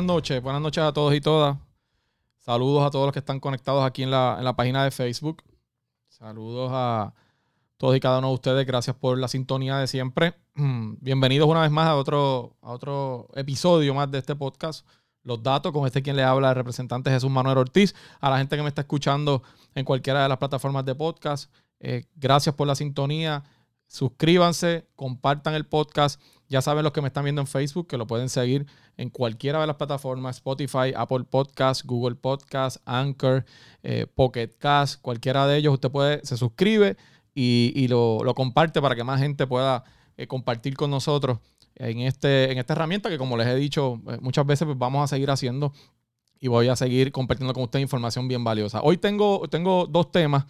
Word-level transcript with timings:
Buenas 0.00 0.14
noches, 0.14 0.42
buenas 0.42 0.62
noches 0.62 0.82
a 0.82 0.94
todos 0.94 1.14
y 1.14 1.20
todas. 1.20 1.58
Saludos 2.38 2.84
a 2.84 2.90
todos 2.90 3.04
los 3.04 3.12
que 3.12 3.18
están 3.18 3.38
conectados 3.38 3.84
aquí 3.84 4.02
en 4.02 4.10
la, 4.10 4.36
en 4.38 4.44
la 4.46 4.56
página 4.56 4.82
de 4.82 4.90
Facebook. 4.90 5.42
Saludos 6.08 6.70
a 6.72 7.12
todos 7.76 7.94
y 7.94 8.00
cada 8.00 8.20
uno 8.20 8.28
de 8.28 8.32
ustedes. 8.32 8.66
Gracias 8.66 8.96
por 8.96 9.18
la 9.18 9.28
sintonía 9.28 9.76
de 9.76 9.86
siempre. 9.86 10.32
Bienvenidos 10.54 11.46
una 11.46 11.60
vez 11.60 11.70
más 11.70 11.86
a 11.86 11.96
otro, 11.96 12.56
a 12.62 12.70
otro 12.70 13.28
episodio 13.34 13.92
más 13.92 14.10
de 14.10 14.16
este 14.16 14.34
podcast. 14.34 14.86
Los 15.22 15.42
datos 15.42 15.70
con 15.70 15.84
este 15.84 16.00
quien 16.00 16.16
le 16.16 16.22
habla, 16.22 16.48
el 16.48 16.54
representante 16.54 17.10
Jesús 17.10 17.30
Manuel 17.30 17.58
Ortiz. 17.58 17.94
A 18.20 18.30
la 18.30 18.38
gente 18.38 18.56
que 18.56 18.62
me 18.62 18.70
está 18.70 18.80
escuchando 18.80 19.42
en 19.74 19.84
cualquiera 19.84 20.22
de 20.22 20.30
las 20.30 20.38
plataformas 20.38 20.86
de 20.86 20.94
podcast, 20.94 21.52
eh, 21.78 22.06
gracias 22.16 22.54
por 22.54 22.66
la 22.66 22.74
sintonía. 22.74 23.44
Suscríbanse, 23.86 24.88
compartan 24.96 25.52
el 25.52 25.66
podcast. 25.66 26.18
Ya 26.50 26.60
saben 26.60 26.82
los 26.82 26.92
que 26.92 27.00
me 27.00 27.06
están 27.06 27.22
viendo 27.22 27.40
en 27.40 27.46
Facebook 27.46 27.86
que 27.86 27.96
lo 27.96 28.08
pueden 28.08 28.28
seguir 28.28 28.66
en 28.96 29.08
cualquiera 29.08 29.60
de 29.60 29.68
las 29.68 29.76
plataformas, 29.76 30.38
Spotify, 30.38 30.92
Apple 30.96 31.22
Podcast, 31.22 31.86
Google 31.86 32.16
Podcast, 32.16 32.78
Anchor, 32.86 33.44
eh, 33.84 34.08
Pocket 34.12 34.48
Cast, 34.58 35.00
cualquiera 35.00 35.46
de 35.46 35.58
ellos. 35.58 35.74
Usted 35.74 35.92
puede, 35.92 36.26
se 36.26 36.36
suscribe 36.36 36.96
y, 37.36 37.86
lo, 37.86 38.20
comparte 38.34 38.82
para 38.82 38.96
que 38.96 39.04
más 39.04 39.20
gente 39.20 39.46
pueda 39.46 39.84
eh, 40.16 40.26
compartir 40.26 40.74
con 40.74 40.90
nosotros 40.90 41.38
en, 41.76 42.00
este, 42.00 42.50
en 42.50 42.58
esta 42.58 42.72
herramienta 42.72 43.08
que 43.08 43.16
como 43.16 43.36
les 43.36 43.46
he 43.46 43.54
dicho 43.54 44.00
eh, 44.08 44.18
muchas 44.20 44.44
veces 44.44 44.66
pues 44.66 44.76
vamos 44.76 45.04
a 45.04 45.06
seguir 45.06 45.30
haciendo 45.30 45.72
y 46.40 46.48
voy 46.48 46.66
a 46.66 46.74
seguir 46.74 47.12
compartiendo 47.12 47.54
con 47.54 47.62
ustedes 47.62 47.84
información 47.84 48.26
bien 48.26 48.42
valiosa. 48.42 48.80
Hoy 48.82 48.96
tengo, 48.98 49.48
tengo 49.48 49.86
dos 49.86 50.10
temas 50.10 50.46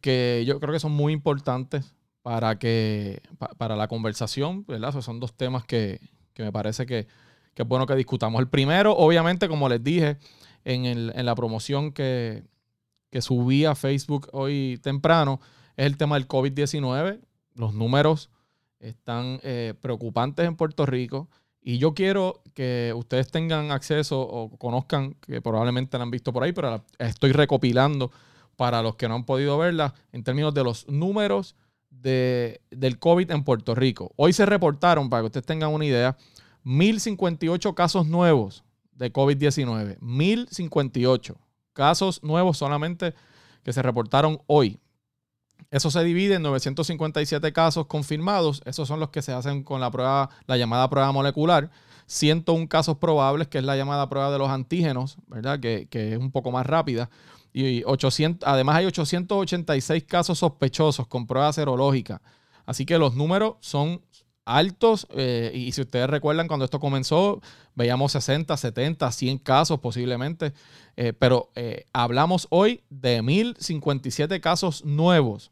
que 0.00 0.44
yo 0.46 0.58
creo 0.60 0.72
que 0.72 0.80
son 0.80 0.92
muy 0.92 1.12
importantes 1.12 1.94
para, 2.22 2.58
que, 2.58 3.22
para 3.56 3.76
la 3.76 3.88
conversación, 3.88 4.64
¿verdad? 4.66 5.00
son 5.00 5.20
dos 5.20 5.34
temas 5.34 5.64
que, 5.64 6.00
me 6.36 6.52
parece 6.52 6.86
que, 6.86 7.06
es 7.54 7.68
bueno 7.68 7.86
que 7.86 7.94
discutamos. 7.94 8.40
El 8.40 8.48
primero, 8.48 8.96
obviamente, 8.96 9.48
como 9.48 9.68
les 9.68 9.84
dije 9.84 10.16
en, 10.64 11.26
la 11.26 11.34
promoción 11.34 11.92
que, 11.92 12.44
que 13.10 13.20
subí 13.20 13.66
a 13.66 13.74
Facebook 13.74 14.28
hoy 14.32 14.78
temprano, 14.82 15.40
es 15.76 15.86
el 15.86 15.96
tema 15.98 16.16
del 16.16 16.26
COVID-19. 16.26 17.20
Los 17.54 17.74
números 17.74 18.30
están 18.78 19.40
eh, 19.42 19.74
preocupantes 19.80 20.46
en 20.46 20.56
Puerto 20.56 20.86
Rico. 20.86 21.28
Y 21.62 21.76
yo 21.78 21.92
quiero 21.92 22.42
que 22.54 22.94
ustedes 22.96 23.30
tengan 23.30 23.70
acceso 23.70 24.20
o 24.20 24.56
conozcan, 24.56 25.14
que 25.20 25.42
probablemente 25.42 25.98
la 25.98 26.04
han 26.04 26.10
visto 26.10 26.32
por 26.32 26.42
ahí, 26.42 26.52
pero 26.52 26.82
estoy 26.98 27.32
recopilando 27.32 28.10
para 28.56 28.82
los 28.82 28.96
que 28.96 29.08
no 29.08 29.14
han 29.14 29.24
podido 29.24 29.58
verla 29.58 29.94
en 30.12 30.24
términos 30.24 30.54
de 30.54 30.64
los 30.64 30.88
números 30.88 31.56
de, 31.90 32.60
del 32.70 32.98
COVID 32.98 33.30
en 33.30 33.44
Puerto 33.44 33.74
Rico. 33.74 34.12
Hoy 34.16 34.32
se 34.32 34.46
reportaron, 34.46 35.10
para 35.10 35.22
que 35.22 35.26
ustedes 35.26 35.46
tengan 35.46 35.72
una 35.72 35.84
idea, 35.84 36.16
1.058 36.64 37.74
casos 37.74 38.06
nuevos 38.06 38.64
de 38.92 39.12
COVID-19. 39.12 39.98
1.058 39.98 41.36
casos 41.72 42.22
nuevos 42.22 42.58
solamente 42.58 43.14
que 43.62 43.72
se 43.72 43.82
reportaron 43.82 44.40
hoy. 44.46 44.78
Eso 45.70 45.90
se 45.90 46.02
divide 46.02 46.34
en 46.34 46.42
957 46.42 47.52
casos 47.52 47.86
confirmados. 47.86 48.62
Esos 48.64 48.88
son 48.88 49.00
los 49.00 49.10
que 49.10 49.22
se 49.22 49.32
hacen 49.32 49.62
con 49.62 49.80
la 49.80 49.90
prueba, 49.90 50.30
la 50.46 50.56
llamada 50.56 50.88
prueba 50.88 51.12
molecular. 51.12 51.70
101 52.06 52.68
casos 52.68 52.96
probables, 52.96 53.46
que 53.46 53.58
es 53.58 53.64
la 53.64 53.76
llamada 53.76 54.08
prueba 54.08 54.32
de 54.32 54.38
los 54.38 54.48
antígenos, 54.48 55.16
¿verdad? 55.28 55.60
Que, 55.60 55.86
que 55.88 56.12
es 56.12 56.18
un 56.18 56.32
poco 56.32 56.50
más 56.50 56.66
rápida. 56.66 57.08
Y 57.52 57.82
800, 57.84 58.48
además 58.48 58.76
hay 58.76 58.86
886 58.86 60.04
casos 60.04 60.38
sospechosos 60.38 61.06
con 61.06 61.26
pruebas 61.26 61.56
serológicas. 61.56 62.20
Así 62.64 62.86
que 62.86 62.98
los 62.98 63.14
números 63.14 63.56
son 63.60 64.00
altos. 64.44 65.06
Eh, 65.10 65.52
y 65.54 65.72
si 65.72 65.80
ustedes 65.80 66.08
recuerdan, 66.08 66.48
cuando 66.48 66.64
esto 66.64 66.80
comenzó, 66.80 67.40
veíamos 67.74 68.12
60, 68.12 68.56
70, 68.56 69.10
100 69.10 69.38
casos 69.38 69.80
posiblemente. 69.80 70.52
Eh, 70.96 71.12
pero 71.12 71.50
eh, 71.54 71.86
hablamos 71.92 72.46
hoy 72.50 72.82
de 72.90 73.22
1057 73.22 74.40
casos 74.40 74.84
nuevos 74.84 75.50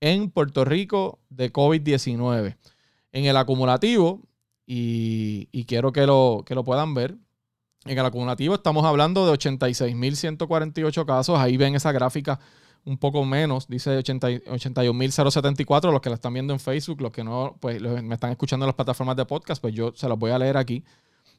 en 0.00 0.30
Puerto 0.30 0.64
Rico 0.64 1.20
de 1.30 1.52
COVID-19. 1.52 2.56
En 3.12 3.24
el 3.24 3.36
acumulativo, 3.36 4.20
y, 4.66 5.48
y 5.52 5.64
quiero 5.64 5.92
que 5.92 6.06
lo, 6.06 6.44
que 6.46 6.54
lo 6.54 6.64
puedan 6.64 6.94
ver, 6.94 7.16
en 7.84 7.98
el 7.98 8.06
acumulativo 8.06 8.54
estamos 8.54 8.84
hablando 8.84 9.26
de 9.26 9.32
86.148 9.32 11.04
casos. 11.04 11.38
Ahí 11.38 11.56
ven 11.56 11.74
esa 11.74 11.92
gráfica 11.92 12.38
un 12.84 12.98
poco 12.98 13.24
menos, 13.24 13.68
dice 13.68 13.96
81.074, 13.98 15.92
los 15.92 16.00
que 16.00 16.08
la 16.08 16.16
están 16.16 16.32
viendo 16.32 16.52
en 16.52 16.58
Facebook, 16.58 17.00
los 17.00 17.12
que 17.12 17.22
no, 17.22 17.56
pues 17.60 17.80
me 17.80 18.14
están 18.14 18.32
escuchando 18.32 18.64
en 18.64 18.68
las 18.68 18.74
plataformas 18.74 19.16
de 19.16 19.24
podcast, 19.24 19.62
pues 19.62 19.72
yo 19.74 19.92
se 19.94 20.08
los 20.08 20.18
voy 20.18 20.32
a 20.32 20.38
leer 20.38 20.56
aquí. 20.56 20.82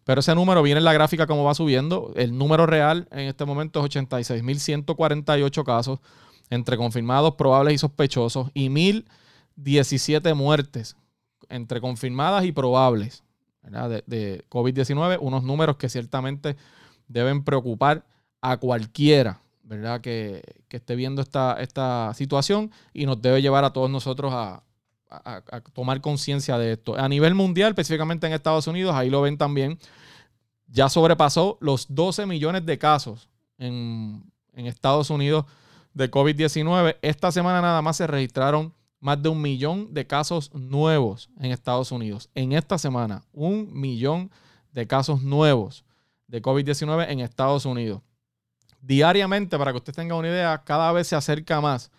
Pero 0.06 0.22
ese 0.22 0.36
número 0.36 0.62
viene 0.64 0.80
en 0.80 0.86
la 0.86 0.94
gráfica 0.94 1.28
como 1.28 1.44
va 1.44 1.54
subiendo. 1.54 2.12
El 2.16 2.38
número 2.38 2.66
real 2.66 3.08
en 3.12 3.28
este 3.28 3.46
momento 3.46 3.80
es 3.80 3.92
86.148 3.92 5.64
casos 5.64 6.00
entre 6.50 6.78
confirmados, 6.78 7.36
probables 7.36 7.76
y 7.76 7.78
sospechosos 7.78 8.50
y 8.54 8.70
1.017 8.70 10.36
muertes 10.36 10.98
entre 11.50 11.80
confirmadas 11.82 12.46
y 12.46 12.52
probables 12.52 13.24
de, 13.64 14.46
COVID-19, 14.50 15.18
unos 15.22 15.44
números 15.44 15.78
que 15.78 15.90
ciertamente 15.90 16.56
deben 17.08 17.44
preocupar 17.44 18.06
a 18.42 18.58
cualquiera 18.58 19.40
¿verdad? 19.64 20.02
Que, 20.02 20.44
esté 20.70 20.96
viendo 20.96 21.22
esta, 21.22 21.62
esta, 21.62 22.14
situación 22.16 22.72
y 22.94 23.06
nos 23.06 23.22
debe 23.22 23.42
llevar 23.42 23.64
a 23.64 23.72
todos 23.72 23.90
nosotros 23.90 24.34
a, 24.34 24.64
tomar 25.74 26.02
conciencia 26.02 26.58
de 26.58 26.74
esto. 26.74 26.98
A 26.98 27.08
nivel 27.08 27.36
mundial, 27.36 27.70
específicamente 27.70 28.26
en 28.26 28.34
Estados 28.34 28.66
Unidos, 28.66 28.96
ahí 28.96 29.12
lo 29.12 29.22
ven 29.22 29.38
también, 29.38 29.78
ya 30.66 30.90
sobrepasó 30.90 31.60
los 31.62 31.86
12 31.94 32.26
millones 32.26 32.66
de 32.66 32.80
casos 32.80 33.30
en, 33.60 34.24
en 34.54 34.66
Estados 34.66 35.12
Unidos 35.12 35.46
de 35.94 36.10
COVID-19. 36.10 36.98
Esta 37.04 37.32
semana 37.32 37.62
nada 37.62 37.84
más 37.84 37.98
se 37.98 38.08
registraron 38.08 38.74
más 39.04 39.22
de 39.22 39.28
un 39.28 39.42
millón 39.42 39.94
de 39.94 40.08
casos 40.08 40.50
nuevos 40.54 41.30
en 41.38 41.52
Estados 41.52 41.92
Unidos. 41.92 42.30
En 42.36 42.54
esta 42.54 42.78
semana, 42.78 43.26
un 43.34 43.70
millón 43.74 44.32
de 44.72 44.88
casos 44.88 45.22
nuevos 45.22 45.84
de 46.28 46.42
COVID-19 46.42 47.08
en 47.10 47.20
Estados 47.20 47.66
Unidos. 47.66 48.02
Diariamente, 48.80 49.58
para 49.58 49.74
que 49.74 49.80
usted 49.80 49.94
tenga 49.94 50.16
una 50.16 50.30
idea, 50.30 50.64
cada 50.64 50.90
vez 50.94 51.08
se 51.08 51.18
acerca 51.18 51.60
más 51.60 51.92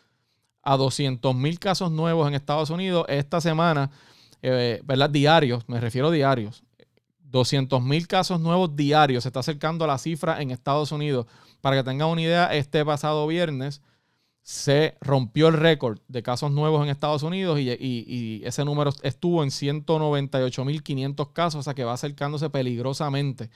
a 0.63 0.79
200 0.79 1.35
mil 1.35 1.59
casos 1.59 1.93
nuevos 1.93 2.27
en 2.27 2.33
Estados 2.33 2.71
Unidos. 2.71 3.05
Esta 3.11 3.39
semana, 3.43 3.91
eh, 4.41 4.81
¿verdad? 4.85 5.11
Diarios, 5.11 5.69
me 5.69 5.81
refiero 5.81 6.09
a 6.09 6.11
diarios. 6.11 6.65
200 7.19 7.83
mil 7.83 8.07
casos 8.07 8.41
nuevos 8.41 8.75
diarios. 8.77 9.25
Se 9.25 9.29
está 9.29 9.41
acercando 9.41 9.85
a 9.85 9.89
la 9.89 9.99
cifra 9.99 10.41
en 10.41 10.51
Estados 10.51 10.91
Unidos. 10.91 11.27
Para 11.61 11.77
que 11.77 11.85
tengan 11.85 12.09
una 12.09 12.23
idea, 12.23 12.55
este 12.55 12.83
pasado 12.83 13.27
viernes 13.27 13.83
se 14.45 14.99
rompió 15.01 15.49
el 15.49 15.55
récord 15.55 16.01
de 16.07 16.23
casos 16.23 16.53
nuevos 16.53 16.85
en 16.85 16.91
Estados 16.91 17.23
Unidos 17.23 17.59
y, 17.59 18.43
ese 18.45 18.63
número 18.67 18.93
estuvo 19.03 19.43
en 19.43 19.49
198.500 19.49 21.33
casos, 21.33 21.61
o 21.61 21.63
sea 21.63 21.73
que 21.73 21.83
va 21.83 21.95
acercándose 21.95 22.51
peligrosamente 22.51 23.49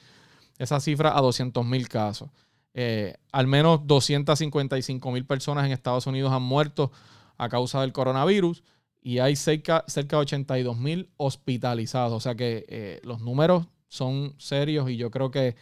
esa 0.57 0.81
cifra 0.81 1.17
a 1.17 1.21
200.000 1.21 1.89
casos. 1.89 2.31
Eh, 2.73 3.19
al 3.33 3.47
menos 3.47 3.81
255.000 3.81 5.27
personas 5.27 5.67
en 5.67 5.73
Estados 5.73 6.07
Unidos 6.07 6.33
han 6.33 6.43
muerto 6.43 6.91
a 7.37 7.51
causa 7.51 7.83
del 7.83 7.93
coronavirus 7.93 8.65
y 9.03 9.19
hay 9.19 9.37
cerca, 9.37 9.85
cerca 9.89 10.17
de 10.17 10.25
82.000 10.25 11.11
hospitalizados, 11.19 12.15
o 12.15 12.21
sea 12.21 12.35
que 12.35 12.65
eh, 12.67 13.01
los 13.05 13.21
números 13.21 13.67
son 13.89 14.35
serios 14.39 14.89
y 14.89 14.97
yo 14.97 15.11
creo 15.11 15.31
que 15.31 15.55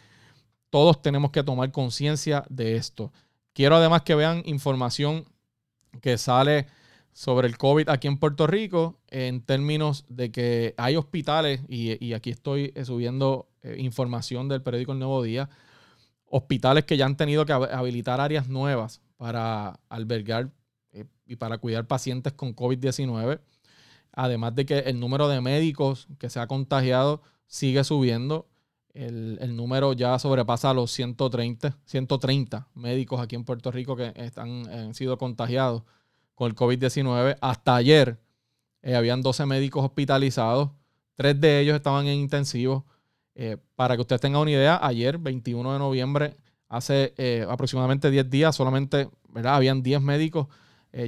todos 0.69 1.01
tenemos 1.01 1.31
que 1.31 1.43
tomar 1.43 1.69
conciencia 1.73 2.45
de 2.49 2.77
esto. 2.77 3.11
Quiero 3.57 3.77
además 3.77 4.03
que 4.03 4.13
vean 4.13 4.43
información 4.45 5.25
que 5.99 6.19
sale 6.19 6.67
sobre 7.11 7.47
el 7.47 7.57
COVID 7.57 7.89
aquí 7.89 8.07
en 8.07 8.19
Puerto 8.19 8.45
Rico 8.45 8.99
en 9.07 9.41
términos 9.41 10.05
de 10.09 10.31
que 10.31 10.75
hay 10.77 10.95
hospitales, 10.95 11.61
y, 11.67 12.13
aquí 12.13 12.29
estoy 12.29 12.71
eh, 12.75 12.85
subiendo 12.85 13.49
eh, 13.63 13.77
información 13.79 14.47
del 14.47 14.61
periódico 14.61 14.91
El 14.91 14.99
Nuevo 14.99 15.23
Día, 15.23 15.49
hospitales 16.27 16.85
que 16.85 16.97
ya 16.97 17.07
han 17.07 17.17
tenido 17.17 17.47
que 17.47 17.53
habilitar 17.53 18.21
áreas 18.21 18.47
nuevas 18.47 19.01
para 19.17 19.79
albergar 19.89 20.51
eh, 20.91 21.05
y 21.25 21.37
para 21.37 21.57
cuidar 21.57 21.87
pacientes 21.87 22.33
con 22.33 22.55
COVID-19. 22.55 23.39
Además 24.11 24.53
de 24.53 24.67
que 24.67 24.77
el 24.81 24.99
número 24.99 25.27
de 25.29 25.41
médicos 25.41 26.07
que 26.19 26.29
se 26.29 26.39
ha 26.39 26.45
contagiado 26.45 27.23
sigue 27.47 27.83
subiendo. 27.83 28.47
El, 28.97 29.55
número 29.55 29.93
ya 29.93 30.17
sobrepasa 30.17 30.73
los 30.73 30.89
130, 30.91 31.77
130 31.85 32.67
médicos 32.73 33.21
aquí 33.21 33.35
en 33.35 33.43
Puerto 33.43 33.71
Rico 33.71 33.95
que 33.95 34.11
están, 34.15 34.67
han 34.67 34.95
sido 34.95 35.19
contagiados 35.19 35.83
con 36.33 36.49
el 36.49 36.55
COVID-19. 36.55 37.37
Hasta 37.39 37.75
ayer 37.75 38.19
eh, 38.81 38.95
habían 38.95 39.21
12 39.21 39.45
médicos 39.45 39.85
hospitalizados, 39.85 40.71
tres 41.15 41.39
de 41.39 41.59
ellos 41.59 41.75
estaban 41.75 42.07
en 42.07 42.15
intensivos. 42.15 42.83
Eh, 43.35 43.57
para 43.75 43.95
que 43.95 44.01
ustedes 44.01 44.19
tengan 44.19 44.41
una 44.41 44.51
idea, 44.51 44.79
ayer, 44.81 45.19
21 45.19 45.73
de 45.73 45.79
noviembre, 45.79 46.37
hace 46.67 47.13
eh, 47.17 47.45
aproximadamente 47.47 48.09
10 48.09 48.31
días, 48.31 48.55
solamente 48.55 49.09
¿verdad? 49.29 49.55
habían 49.55 49.83
10 49.83 50.01
médicos, 50.01 50.47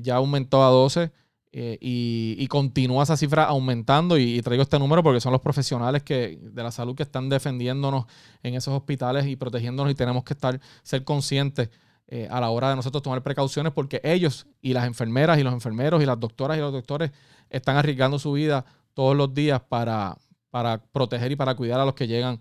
ya 0.04 0.18
aumentó 0.18 0.64
a 0.64 0.70
12 0.70 1.12
eh, 1.52 1.80
y, 1.82 2.48
continúa 2.48 3.02
esa 3.02 3.18
cifra 3.18 3.46
aumentando 3.46 4.20
y, 4.20 4.40
traigo 4.44 4.62
este 4.62 4.78
número 4.78 5.02
porque 5.02 5.20
son 5.20 5.32
los 5.32 5.42
profesionales 5.42 6.04
que, 6.04 6.38
de 6.40 6.64
la 6.64 6.72
salud 6.72 6.96
que 6.96 7.02
están 7.02 7.28
defendiéndonos 7.28 8.06
en 8.44 8.54
esos 8.54 8.74
hospitales 8.76 9.26
y 9.26 9.36
protegiéndonos 9.36 9.92
y 9.92 9.96
tenemos 9.96 10.24
que 10.24 10.34
estar, 10.34 10.60
ser 10.84 11.04
conscientes 11.04 11.72
eh, 12.08 12.28
a 12.30 12.40
la 12.40 12.52
hora 12.52 12.70
de 12.70 12.76
nosotros 12.76 13.02
tomar 13.02 13.24
precauciones 13.24 13.74
porque 13.74 14.00
ellos 14.04 14.46
y 14.62 14.74
las 14.74 14.86
enfermeras 14.86 15.40
y 15.40 15.44
los 15.44 15.54
enfermeros 15.54 16.04
y 16.04 16.06
las 16.06 16.20
doctoras 16.20 16.56
y 16.58 16.60
los 16.60 16.72
doctores 16.72 17.12
están 17.50 17.78
arriesgando 17.78 18.20
su 18.20 18.32
vida 18.34 18.64
todos 18.94 19.16
los 19.18 19.34
días 19.34 19.60
para, 19.62 20.18
para 20.52 20.84
proteger 20.84 21.32
y 21.32 21.36
para 21.36 21.56
cuidar 21.56 21.80
a 21.80 21.86
los 21.86 21.96
que 21.96 22.08
llegan 22.08 22.40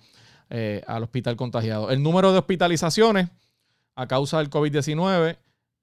eh, 0.51 0.83
al 0.87 1.03
hospital 1.03 1.37
contagiado. 1.37 1.91
El 1.91 2.03
número 2.03 2.33
de 2.33 2.39
hospitalizaciones 2.39 3.29
a 3.95 4.07
causa 4.07 4.39
del 4.39 4.51
COVID-19 4.51 5.39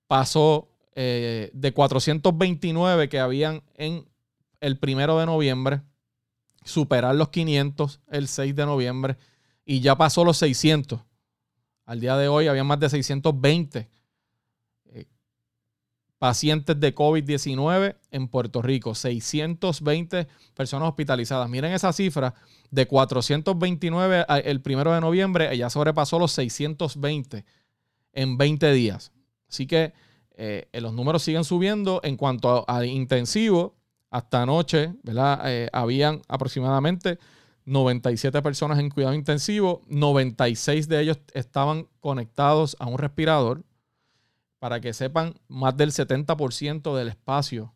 pasó 0.07 0.74
eh, 0.95 1.51
de 1.53 1.73
429 1.73 3.09
que 3.09 3.19
habían 3.19 3.63
en 3.75 4.07
el 4.61 4.79
primero 4.79 5.19
de 5.19 5.25
noviembre, 5.25 5.81
superar 6.63 7.13
los 7.15 7.29
500 7.29 7.99
el 8.07 8.29
6 8.29 8.55
de 8.55 8.65
noviembre 8.65 9.17
y 9.65 9.81
ya 9.81 9.97
pasó 9.97 10.23
los 10.23 10.37
600. 10.37 11.01
Al 11.85 11.99
día 11.99 12.15
de 12.15 12.29
hoy 12.29 12.47
había 12.47 12.63
más 12.63 12.79
de 12.79 12.89
620 12.89 13.89
eh, 14.85 15.05
pacientes 16.17 16.79
de 16.79 16.95
COVID-19 16.95 17.97
en 18.11 18.27
Puerto 18.29 18.61
Rico, 18.61 18.95
620 18.95 20.27
personas 20.53 20.87
hospitalizadas. 20.87 21.49
Miren 21.49 21.73
esa 21.73 21.91
cifra, 21.91 22.33
de 22.71 22.87
429 22.87 24.25
el 24.45 24.61
primero 24.61 24.93
de 24.93 25.01
noviembre, 25.01 25.55
ya 25.57 25.69
sobrepasó 25.69 26.19
los 26.19 26.31
620 26.31 27.45
en 28.13 28.37
20 28.37 28.71
días. 28.71 29.11
Así 29.49 29.67
que 29.67 29.93
eh, 30.37 30.67
los 30.73 30.93
números 30.93 31.23
siguen 31.23 31.43
subiendo 31.43 32.01
en 32.03 32.17
cuanto 32.17 32.65
a, 32.67 32.85
intensivo. 32.85 33.75
Hasta 34.11 34.43
anoche, 34.43 34.93
¿verdad? 35.03 35.41
Eh, 35.45 35.69
habían 35.73 36.21
aproximadamente 36.27 37.19
97 37.65 38.41
personas 38.41 38.79
en 38.79 38.89
cuidado 38.89 39.13
intensivo. 39.13 39.83
96 39.87 40.87
de 40.87 41.01
ellos 41.01 41.19
estaban 41.33 41.87
conectados 41.99 42.77
a 42.79 42.85
un 42.85 42.97
respirador. 42.97 43.63
Para 44.59 44.79
que 44.79 44.93
sepan, 44.93 45.35
más 45.47 45.75
del 45.75 45.91
70% 45.91 46.95
del 46.95 47.09
espacio 47.09 47.73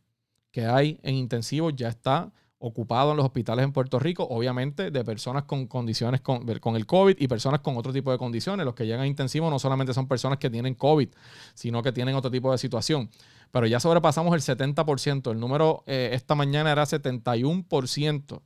que 0.51 0.65
hay 0.65 0.99
en 1.03 1.15
intensivo 1.15 1.69
ya 1.69 1.89
está 1.89 2.31
ocupado 2.59 3.11
en 3.11 3.17
los 3.17 3.25
hospitales 3.25 3.63
en 3.63 3.71
Puerto 3.71 3.99
Rico, 3.99 4.27
obviamente 4.29 4.91
de 4.91 5.03
personas 5.05 5.43
con 5.43 5.65
condiciones 5.67 6.19
con, 6.19 6.47
el 6.47 6.85
COVID 6.85 7.15
y 7.17 7.27
personas 7.27 7.61
con 7.61 7.77
otro 7.77 7.93
tipo 7.93 8.11
de 8.11 8.17
condiciones. 8.17 8.65
Los 8.65 8.75
que 8.75 8.85
llegan 8.85 9.01
a 9.01 9.07
intensivo 9.07 9.49
no 9.49 9.59
solamente 9.59 9.93
son 9.93 10.07
personas 10.07 10.39
que 10.39 10.49
tienen 10.49 10.75
COVID, 10.75 11.07
sino 11.53 11.81
que 11.81 11.93
tienen 11.93 12.15
otro 12.15 12.29
tipo 12.29 12.51
de 12.51 12.57
situación. 12.57 13.09
Pero 13.51 13.65
ya 13.65 13.79
sobrepasamos 13.79 14.35
el 14.35 14.41
70%. 14.41 15.31
El 15.31 15.39
número 15.39 15.83
eh, 15.87 16.09
esta 16.11 16.35
mañana 16.35 16.71
era 16.71 16.83
71% 16.83 18.41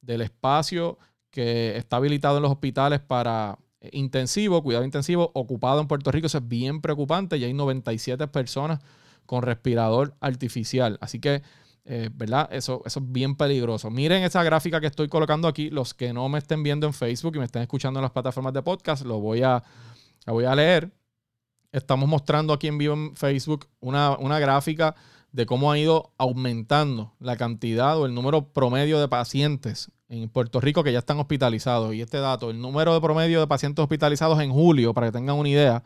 del 0.00 0.20
espacio 0.20 0.98
que 1.30 1.76
está 1.76 1.96
habilitado 1.96 2.36
en 2.36 2.44
los 2.44 2.52
hospitales 2.52 3.00
para 3.00 3.58
eh, 3.80 3.90
intensivo, 3.92 4.62
cuidado 4.62 4.84
intensivo, 4.84 5.32
ocupado 5.34 5.80
en 5.80 5.88
Puerto 5.88 6.12
Rico. 6.12 6.28
Eso 6.28 6.38
es 6.38 6.46
bien 6.46 6.80
preocupante. 6.80 7.36
Y 7.36 7.42
hay 7.42 7.52
97 7.52 8.28
personas 8.28 8.78
con 9.26 9.42
respirador 9.42 10.14
artificial. 10.20 10.98
Así 11.00 11.18
que 11.18 11.42
eh, 11.88 12.10
¿Verdad? 12.12 12.48
Eso, 12.50 12.82
eso 12.84 12.98
es 12.98 13.12
bien 13.12 13.36
peligroso. 13.36 13.90
Miren 13.90 14.24
esa 14.24 14.42
gráfica 14.42 14.80
que 14.80 14.88
estoy 14.88 15.08
colocando 15.08 15.46
aquí. 15.46 15.70
Los 15.70 15.94
que 15.94 16.12
no 16.12 16.28
me 16.28 16.38
estén 16.38 16.64
viendo 16.64 16.86
en 16.88 16.92
Facebook 16.92 17.36
y 17.36 17.38
me 17.38 17.44
estén 17.44 17.62
escuchando 17.62 18.00
en 18.00 18.02
las 18.02 18.10
plataformas 18.10 18.52
de 18.52 18.62
podcast, 18.62 19.04
lo 19.04 19.20
voy 19.20 19.42
a, 19.42 19.62
la 20.24 20.32
voy 20.32 20.44
a 20.46 20.54
leer. 20.56 20.90
Estamos 21.70 22.08
mostrando 22.08 22.52
aquí 22.52 22.66
en 22.66 22.78
vivo 22.78 22.94
en 22.94 23.14
Facebook 23.14 23.68
una, 23.78 24.16
una 24.18 24.40
gráfica 24.40 24.96
de 25.30 25.46
cómo 25.46 25.70
ha 25.70 25.78
ido 25.78 26.12
aumentando 26.18 27.14
la 27.20 27.36
cantidad 27.36 27.96
o 27.98 28.06
el 28.06 28.14
número 28.14 28.48
promedio 28.52 28.98
de 28.98 29.06
pacientes 29.06 29.92
en 30.08 30.28
Puerto 30.28 30.60
Rico 30.60 30.82
que 30.82 30.92
ya 30.92 30.98
están 30.98 31.20
hospitalizados. 31.20 31.94
Y 31.94 32.00
este 32.00 32.18
dato, 32.18 32.50
el 32.50 32.60
número 32.60 32.94
de 32.94 33.00
promedio 33.00 33.38
de 33.38 33.46
pacientes 33.46 33.80
hospitalizados 33.80 34.40
en 34.40 34.50
julio, 34.50 34.92
para 34.92 35.08
que 35.08 35.12
tengan 35.12 35.36
una 35.36 35.50
idea, 35.50 35.84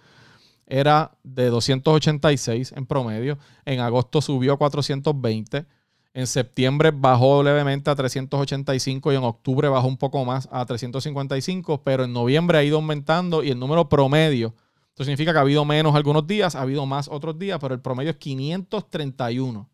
era 0.67 1.11
de 1.25 1.51
286 1.51 2.73
en 2.75 2.87
promedio. 2.87 3.39
En 3.67 3.81
agosto 3.81 4.23
subió 4.23 4.55
a 4.55 4.57
420 4.57 5.67
en 6.13 6.27
septiembre 6.27 6.91
bajó 6.93 7.43
levemente 7.43 7.91
a 7.91 7.95
385 7.95 9.13
y 9.13 9.17
en 9.17 9.25
octubre 9.25 9.69
bajó 9.69 9.87
un 9.87 9.97
poco 9.97 10.25
más 10.25 10.49
a 10.51 10.65
355, 10.67 11.83
pero 11.83 12.05
en 12.05 12.13
noviembre 12.13 12.59
ha 12.59 12.65
ido 12.65 12.77
aumentando 12.77 13.43
y 13.43 13.51
el 13.51 13.59
número 13.59 13.89
promedio, 13.89 14.55
esto 14.89 15.05
significa 15.05 15.33
que 15.33 15.39
ha 15.39 15.43
habido 15.43 15.65
menos 15.65 15.95
algunos 15.95 16.27
días, 16.27 16.55
ha 16.55 16.63
habido 16.63 16.85
más 16.85 17.09
otros 17.09 17.39
días, 17.39 17.59
pero 17.61 17.75
el 17.75 17.81
promedio 17.81 18.11
es 18.11 18.17
531. 18.17 19.69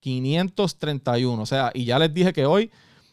531, 0.00 1.42
o 1.42 1.46
sea, 1.46 1.70
y 1.74 1.84
ya 1.84 1.98
les 1.98 2.12
dije 2.12 2.32
que 2.32 2.44
hoy 2.44 2.70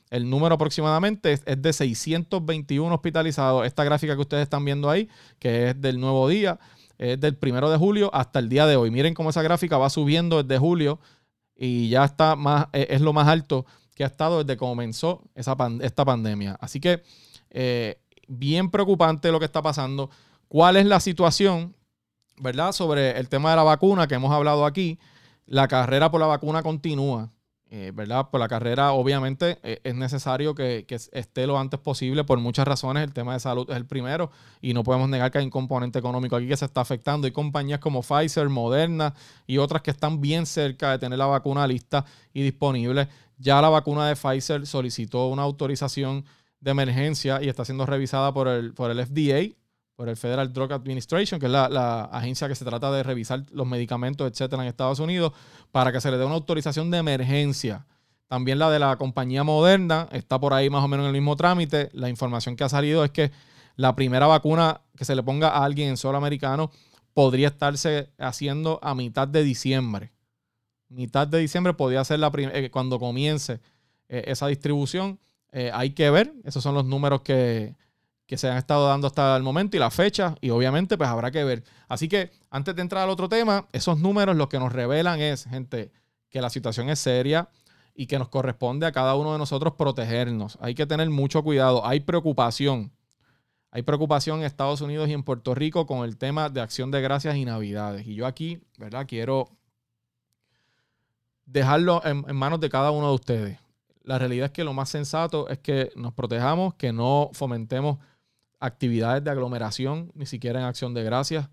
el 0.09 0.27
número 0.27 0.55
aproximadamente 0.55 1.33
es, 1.33 1.43
es 1.45 1.61
de 1.61 1.71
621 1.71 2.95
hospitalizados. 2.95 3.67
Esta 3.67 3.83
gráfica 3.83 4.15
que 4.15 4.21
ustedes 4.21 4.43
están 4.43 4.65
viendo 4.65 4.89
ahí, 4.89 5.07
que 5.37 5.69
es 5.69 5.79
del 5.79 5.99
nuevo 5.99 6.27
día, 6.27 6.59
es 6.97 7.19
del 7.19 7.35
primero 7.35 7.69
de 7.69 7.77
julio 7.77 8.09
hasta 8.13 8.39
el 8.39 8.49
día 8.49 8.65
de 8.65 8.75
hoy. 8.75 8.89
Miren 8.89 9.13
cómo 9.13 9.29
esa 9.29 9.43
gráfica 9.43 9.77
va 9.77 9.91
subiendo 9.91 10.41
desde 10.41 10.57
julio 10.57 10.99
y 11.61 11.89
ya 11.89 12.05
está 12.05 12.37
más, 12.37 12.67
e, 12.71 12.87
es 12.89 13.01
lo 13.01 13.11
más 13.11 13.27
alto 13.27 13.65
que 13.93 14.05
ha 14.05 14.07
estado 14.07 14.43
desde 14.43 14.53
que 14.53 14.59
comenzó 14.59 15.21
esa 15.35 15.57
esta 15.81 16.05
pandemia. 16.05 16.57
Así 16.61 16.79
que 16.79 17.03
eh, 17.49 18.01
bien 18.29 18.71
preocupante 18.71 19.29
lo 19.29 19.39
que 19.39 19.45
está 19.45 19.61
pasando. 19.61 20.09
¿Cuál 20.47 20.77
es 20.77 20.85
la 20.85 21.01
situación, 21.01 21.75
verdad? 22.37 22.71
Sobre 22.71 23.19
el 23.19 23.27
tema 23.27 23.49
de 23.49 23.57
la 23.57 23.63
vacuna 23.63 24.07
que 24.07 24.15
hemos 24.15 24.31
hablado 24.31 24.65
aquí. 24.65 24.99
La 25.45 25.67
carrera 25.67 26.09
por 26.09 26.21
la 26.21 26.27
vacuna 26.27 26.63
continúa. 26.63 27.29
Eh, 27.71 27.91
¿verdad? 27.93 28.31
Por 28.31 28.39
la 28.39 28.47
carrera, 28.47 28.93
obviamente, 28.93 29.59
eh, 29.61 29.79
es 29.83 29.93
necesario 29.93 30.55
que, 30.55 30.87
esté 31.11 31.45
lo 31.45 31.59
antes 31.59 31.79
posible 31.79 32.23
por 32.23 32.39
muchas 32.39 32.67
razones. 32.67 33.03
El 33.03 33.13
tema 33.13 33.33
de 33.33 33.39
salud 33.39 33.69
es 33.69 33.77
el 33.77 33.85
primero 33.85 34.31
y 34.59 34.73
no 34.73 34.83
podemos 34.83 35.07
negar 35.07 35.29
que 35.29 35.37
hay 35.37 35.43
un 35.43 35.51
componente 35.51 35.99
económico 35.99 36.35
aquí 36.35 36.47
que 36.47 36.57
se 36.57 36.65
está 36.65 36.81
afectando. 36.81 37.27
Hay 37.27 37.31
compañías 37.31 37.79
como 37.79 38.01
Pfizer, 38.01 38.49
Moderna 38.49 39.13
y 39.45 39.59
otras 39.59 39.83
que 39.83 39.91
están 39.91 40.19
bien 40.19 40.47
cerca 40.47 40.89
de 40.91 40.97
tener 40.97 41.19
la 41.19 41.27
vacuna 41.27 41.67
lista 41.67 42.05
y 42.33 42.41
disponible. 42.41 43.07
Ya 43.37 43.61
la 43.61 43.69
vacuna 43.69 44.07
de 44.07 44.15
Pfizer 44.15 44.65
solicitó 44.65 45.27
una 45.27 45.43
autorización 45.43 46.25
de 46.59 46.71
emergencia 46.71 47.39
y 47.39 47.49
está 47.49 47.65
siendo 47.65 47.85
revisada 47.85 48.33
por 48.33 48.47
el, 48.47 48.73
por 48.73 48.89
el 48.89 49.05
FDA 49.05 49.55
por 49.99 50.07
el 50.07 50.15
Federal 50.15 50.53
Drug 50.53 50.71
Administration, 50.71 51.41
que 51.41 51.47
es 51.47 51.51
la, 51.51 52.05
agencia 52.13 52.47
que 52.47 52.55
se 52.55 52.63
trata 52.63 52.89
de 52.89 53.03
revisar 53.03 53.43
los 53.51 53.67
medicamentos, 53.67 54.31
etcétera, 54.31 54.63
en 54.63 54.69
Estados 54.69 54.99
Unidos, 54.99 55.33
para 55.73 55.91
que 55.91 55.99
se 55.99 56.09
le 56.09 56.17
dé 56.17 56.23
una 56.23 56.35
autorización 56.35 56.89
de 56.89 56.99
emergencia. 56.99 57.85
También 58.29 58.59
la 58.59 58.69
de 58.69 58.79
la 58.79 58.95
compañía 58.95 59.43
Moderna 59.43 60.07
está 60.13 60.39
por 60.39 60.53
ahí 60.53 60.69
más 60.69 60.85
o 60.85 60.87
menos 60.87 61.03
en 61.03 61.07
el 61.07 61.21
mismo 61.21 61.35
trámite. 61.35 61.89
La 61.91 62.07
información 62.07 62.55
que 62.55 62.63
ha 62.63 62.69
salido 62.69 63.03
es 63.03 63.11
que 63.11 63.31
la 63.75 63.93
primera 63.93 64.25
vacuna 64.25 64.79
que 64.95 65.03
se 65.03 65.17
le 65.17 65.21
ponga 65.21 65.49
a 65.49 65.65
alguien 65.65 65.89
en 65.89 65.97
solo 65.97 66.17
americano 66.17 66.71
podría 67.13 67.49
estarse 67.49 68.09
haciendo 68.17 68.79
a 68.81 68.95
mitad 68.95 69.27
de 69.27 69.43
diciembre. 69.43 70.13
Mitad 70.87 71.27
de 71.27 71.39
diciembre 71.39 71.73
podría 71.73 72.05
ser 72.05 72.19
la 72.19 72.31
eh, 72.33 72.69
cuando 72.71 72.99
comience 72.99 73.59
eh, 74.07 74.23
esa 74.27 74.47
distribución. 74.47 75.19
Eh, 75.51 75.71
hay 75.73 75.89
que 75.89 76.09
ver, 76.09 76.33
esos 76.45 76.63
son 76.63 76.73
los 76.73 76.85
números 76.85 77.19
que, 77.19 77.75
que 78.29 78.37
se 78.37 78.47
han 78.47 78.57
estado 78.57 78.87
dando 78.87 79.07
hasta 79.07 79.35
el 79.35 79.41
momento 79.41 79.75
y 79.75 79.79
la 79.79 79.89
fecha, 79.89 80.35
y 80.39 80.51
obviamente 80.51 80.99
pues 80.99 81.09
habrá 81.09 81.31
que 81.31 81.43
ver. 81.43 81.63
Así 81.87 82.07
que 82.07 82.31
antes 82.51 82.75
de 82.75 82.83
entrar 82.83 83.01
al 83.01 83.09
otro 83.09 83.27
tema, 83.27 83.67
esos 83.71 83.97
números 83.97 84.35
lo 84.35 84.47
que 84.49 84.59
nos 84.59 84.71
revelan 84.71 85.19
es, 85.19 85.45
gente, 85.45 85.91
que 86.29 86.39
la 86.39 86.51
situación 86.51 86.91
es 86.91 86.99
seria 86.99 87.49
y 87.95 88.05
que 88.05 88.19
nos 88.19 88.29
corresponde 88.29 88.85
a 88.85 88.91
cada 88.91 89.15
uno 89.15 89.33
de 89.33 89.39
nosotros 89.39 89.73
protegernos. 89.73 90.59
Hay 90.61 90.75
que 90.75 90.85
tener 90.85 91.09
mucho 91.09 91.41
cuidado, 91.43 91.83
hay 91.87 92.01
preocupación. 92.01 92.91
Hay 93.71 93.81
preocupación 93.81 94.41
en 94.41 94.45
Estados 94.45 94.81
Unidos 94.81 95.09
y 95.09 95.13
en 95.13 95.23
Puerto 95.23 95.55
Rico 95.55 95.87
con 95.87 96.05
el 96.05 96.15
tema 96.15 96.49
de 96.49 96.61
acción 96.61 96.91
de 96.91 97.01
gracias 97.01 97.35
y 97.35 97.45
navidades. 97.45 98.05
Y 98.05 98.13
yo 98.13 98.27
aquí, 98.27 98.61
¿verdad? 98.77 99.07
Quiero 99.07 99.49
dejarlo 101.47 102.05
en, 102.05 102.25
en 102.27 102.35
manos 102.35 102.59
de 102.59 102.69
cada 102.69 102.91
uno 102.91 103.07
de 103.07 103.15
ustedes. 103.15 103.59
La 104.03 104.19
realidad 104.19 104.45
es 104.45 104.51
que 104.51 104.63
lo 104.63 104.73
más 104.73 104.89
sensato 104.89 105.49
es 105.49 105.57
que 105.57 105.91
nos 105.95 106.13
protejamos, 106.13 106.75
que 106.75 106.93
no 106.93 107.31
fomentemos 107.33 107.97
actividades 108.59 109.23
de 109.23 109.31
aglomeración, 109.31 110.11
ni 110.15 110.25
siquiera 110.25 110.59
en 110.59 110.65
acción 110.65 110.93
de 110.93 111.03
gracias. 111.03 111.49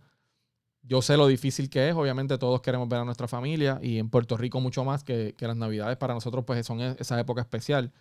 Yo 0.83 1.03
sé 1.03 1.17
lo 1.17 1.27
difícil 1.27 1.69
que 1.69 1.89
es, 1.89 1.95
obviamente 1.95 2.39
todos 2.39 2.61
queremos 2.61 2.89
ver 2.89 3.01
a 3.01 3.05
nuestra 3.05 3.27
familia 3.27 3.81
y 3.83 3.99
en 3.99 4.09
Puerto 4.09 4.37
Rico 4.37 4.61
mucho 4.61 4.85
más 4.85 5.03
que, 5.03 5.35
las 5.39 5.57
navidades 5.57 5.97
para 5.97 6.15
nosotros 6.15 6.45
pues 6.47 6.65
son 6.65 6.81
e, 6.81 6.97
esa 6.99 7.19
época 7.19 7.41
especial. 7.41 7.93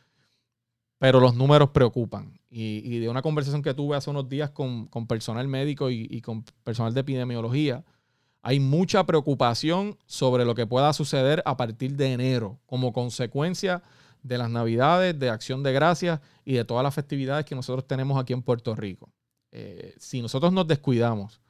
Pero 0.99 1.19
los 1.19 1.35
números 1.35 1.71
preocupan. 1.71 2.39
Y, 2.49 2.99
de 2.99 3.09
una 3.09 3.21
conversación 3.21 3.61
que 3.61 3.73
tuve 3.73 3.97
hace 3.97 4.09
unos 4.09 4.29
días 4.29 4.51
con, 4.51 4.87
personal 5.07 5.47
médico 5.47 5.89
y, 5.89 6.07
y 6.09 6.21
con 6.21 6.43
personal 6.63 6.93
de 6.93 7.01
epidemiología, 7.01 7.83
hay 8.41 8.59
mucha 8.59 9.05
preocupación 9.05 9.97
sobre 10.05 10.45
lo 10.45 10.55
que 10.55 10.67
pueda 10.67 10.93
suceder 10.93 11.41
a 11.45 11.57
partir 11.57 11.95
de 11.95 12.13
enero 12.13 12.59
como 12.65 12.93
consecuencia 12.93 13.81
las 14.27 14.49
Navidades, 14.49 15.17
de 15.17 15.29
Acción 15.29 15.63
de 15.63 15.71
Gracias 15.73 16.19
y 16.43 16.53
de 16.53 16.65
todas 16.65 16.83
las 16.83 16.93
festividades 16.93 17.45
que 17.45 17.55
nosotros 17.55 17.87
tenemos 17.87 18.19
aquí 18.19 18.33
en 18.33 18.41
Puerto 18.41 18.75
Rico. 18.75 19.09
Eh, 19.51 19.93
si 19.97 20.21
nosotros 20.21 20.51
nos 20.51 20.67
descuidamos 20.67 21.41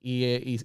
y, 0.00 0.58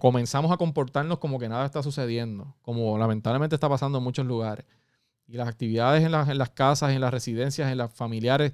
comenzamos 0.00 0.52
a 0.52 0.56
comportarnos 0.56 1.18
como 1.18 1.38
que 1.38 1.48
nada 1.48 1.66
está 1.66 1.82
sucediendo, 1.82 2.54
como 2.62 2.96
lamentablemente 2.96 3.56
está 3.56 3.68
pasando 3.68 3.98
en 3.98 4.04
muchos 4.04 4.26
lugares. 4.26 4.64
Y 5.26 5.36
las 5.36 5.48
actividades 5.48 6.04
en, 6.04 6.14
en 6.14 6.38
las 6.38 6.50
casas, 6.50 6.92
en 6.92 7.00
las 7.00 7.12
residencias, 7.12 7.70
en 7.70 7.78
las 7.78 7.92
familiares 7.92 8.52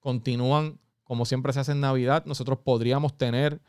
continúan 0.00 0.78
como 1.04 1.24
siempre 1.24 1.52
se 1.52 1.60
hace 1.60 1.72
en 1.72 1.80
Navidad. 1.80 2.24
Nosotros 2.26 2.58
podríamos 2.64 3.16
tener 3.16 3.60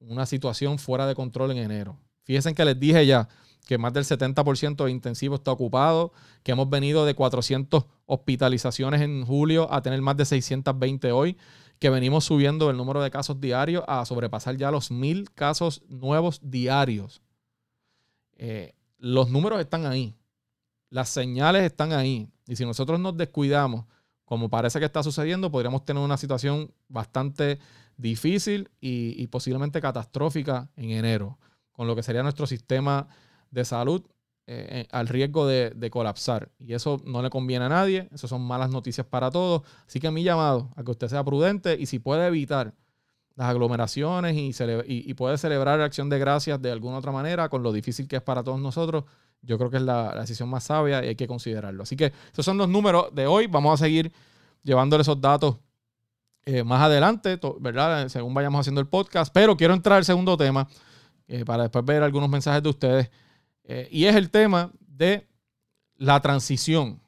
una 0.00 0.26
situación 0.26 0.78
fuera 0.78 1.06
de 1.06 1.14
control 1.14 1.52
en 1.52 1.58
enero. 1.58 1.96
Fíjense 2.24 2.54
que 2.54 2.64
les 2.64 2.78
dije 2.78 3.06
ya 3.06 3.28
que 3.66 3.78
más 3.78 3.92
del 3.92 4.04
70% 4.04 4.84
de 4.84 4.90
intensivo 4.90 5.36
está 5.36 5.52
ocupado, 5.52 6.12
que 6.42 6.52
hemos 6.52 6.68
venido 6.68 7.04
de 7.04 7.14
400 7.14 7.84
hospitalizaciones 8.06 9.00
en 9.00 9.24
julio 9.24 9.72
a 9.72 9.82
tener 9.82 10.00
más 10.02 10.16
de 10.16 10.24
620 10.24 11.12
hoy, 11.12 11.36
que 11.78 11.90
venimos 11.90 12.24
subiendo 12.24 12.68
el 12.70 12.76
número 12.76 13.02
de 13.02 13.10
casos 13.10 13.40
diarios 13.40 13.84
a 13.86 14.04
sobrepasar 14.04 14.56
ya 14.56 14.70
los 14.70 14.90
mil 14.90 15.30
casos 15.30 15.82
nuevos 15.88 16.40
diarios. 16.42 17.22
Eh, 18.36 18.74
los 18.98 19.30
números 19.30 19.60
están 19.60 19.86
ahí, 19.86 20.16
las 20.90 21.08
señales 21.08 21.62
están 21.62 21.92
ahí, 21.92 22.28
y 22.46 22.56
si 22.56 22.66
nosotros 22.66 22.98
nos 23.00 23.16
descuidamos, 23.16 23.86
como 24.24 24.48
parece 24.48 24.78
que 24.78 24.84
está 24.84 25.02
sucediendo, 25.02 25.50
podríamos 25.50 25.84
tener 25.84 26.02
una 26.02 26.16
situación 26.16 26.72
bastante 26.88 27.58
difícil 27.96 28.70
y, 28.80 29.26
posiblemente 29.28 29.80
catastrófica 29.80 30.70
en 30.76 30.90
enero, 30.90 31.38
con 31.72 31.86
lo 31.86 31.96
que 31.96 32.02
sería 32.02 32.22
nuestro 32.22 32.46
sistema 32.46 33.08
de 33.50 33.64
salud 33.64 34.02
eh, 34.52 34.80
eh, 34.80 34.88
al 34.90 35.06
riesgo 35.06 35.46
de, 35.46 35.90
colapsar. 35.92 36.50
Y 36.58 36.74
eso 36.74 37.00
no 37.04 37.22
le 37.22 37.30
conviene 37.30 37.66
a 37.66 37.68
nadie, 37.68 38.08
eso 38.12 38.26
son 38.26 38.42
malas 38.42 38.68
noticias 38.68 39.06
para 39.06 39.30
todos. 39.30 39.62
Así 39.86 40.00
que 40.00 40.10
mi 40.10 40.24
llamado 40.24 40.72
a 40.74 40.82
que 40.82 40.90
usted 40.90 41.06
sea 41.06 41.22
prudente 41.22 41.76
y 41.78 41.86
si 41.86 42.00
puede 42.00 42.26
evitar 42.26 42.74
las 43.36 43.48
aglomeraciones 43.48 44.34
y, 44.36 45.14
puede 45.14 45.38
celebrar 45.38 45.78
la 45.78 45.84
acción 45.84 46.10
de 46.10 46.18
gracias 46.18 46.60
de 46.60 46.72
alguna 46.72 46.98
otra 46.98 47.12
manera, 47.12 47.48
con 47.48 47.62
lo 47.62 47.72
difícil 47.72 48.08
que 48.08 48.16
es 48.16 48.22
para 48.22 48.42
todos 48.42 48.58
nosotros, 48.58 49.04
yo 49.40 49.56
creo 49.56 49.70
que 49.70 49.76
es 49.76 49.84
la, 49.84 50.16
decisión 50.18 50.48
más 50.48 50.64
sabia 50.64 51.04
y 51.04 51.06
hay 51.06 51.14
que 51.14 51.28
considerarlo. 51.28 51.84
Así 51.84 51.94
que 51.94 52.12
esos 52.32 52.44
son 52.44 52.58
los 52.58 52.68
números 52.68 53.14
de 53.14 53.28
hoy. 53.28 53.46
Vamos 53.46 53.80
a 53.80 53.84
seguir 53.84 54.10
llevándole 54.64 55.02
esos 55.02 55.20
datos 55.20 55.58
eh, 56.44 56.64
más 56.64 56.82
adelante, 56.82 57.38
¿verdad? 57.60 58.08
Según 58.08 58.34
vayamos 58.34 58.58
haciendo 58.62 58.80
el 58.80 58.88
podcast. 58.88 59.32
Pero 59.32 59.56
quiero 59.56 59.74
entrar 59.74 59.98
al 59.98 60.04
segundo 60.04 60.36
tema 60.36 60.66
para 61.46 61.62
después 61.62 61.84
ver 61.84 62.02
algunos 62.02 62.28
mensajes 62.28 62.64
de 62.64 62.68
ustedes. 62.68 63.10
Eh, 63.72 63.88
y 63.92 64.06
es 64.06 64.16
el 64.16 64.30
tema 64.30 64.72
de 64.80 65.28
la 65.96 66.20
transición. 66.20 67.00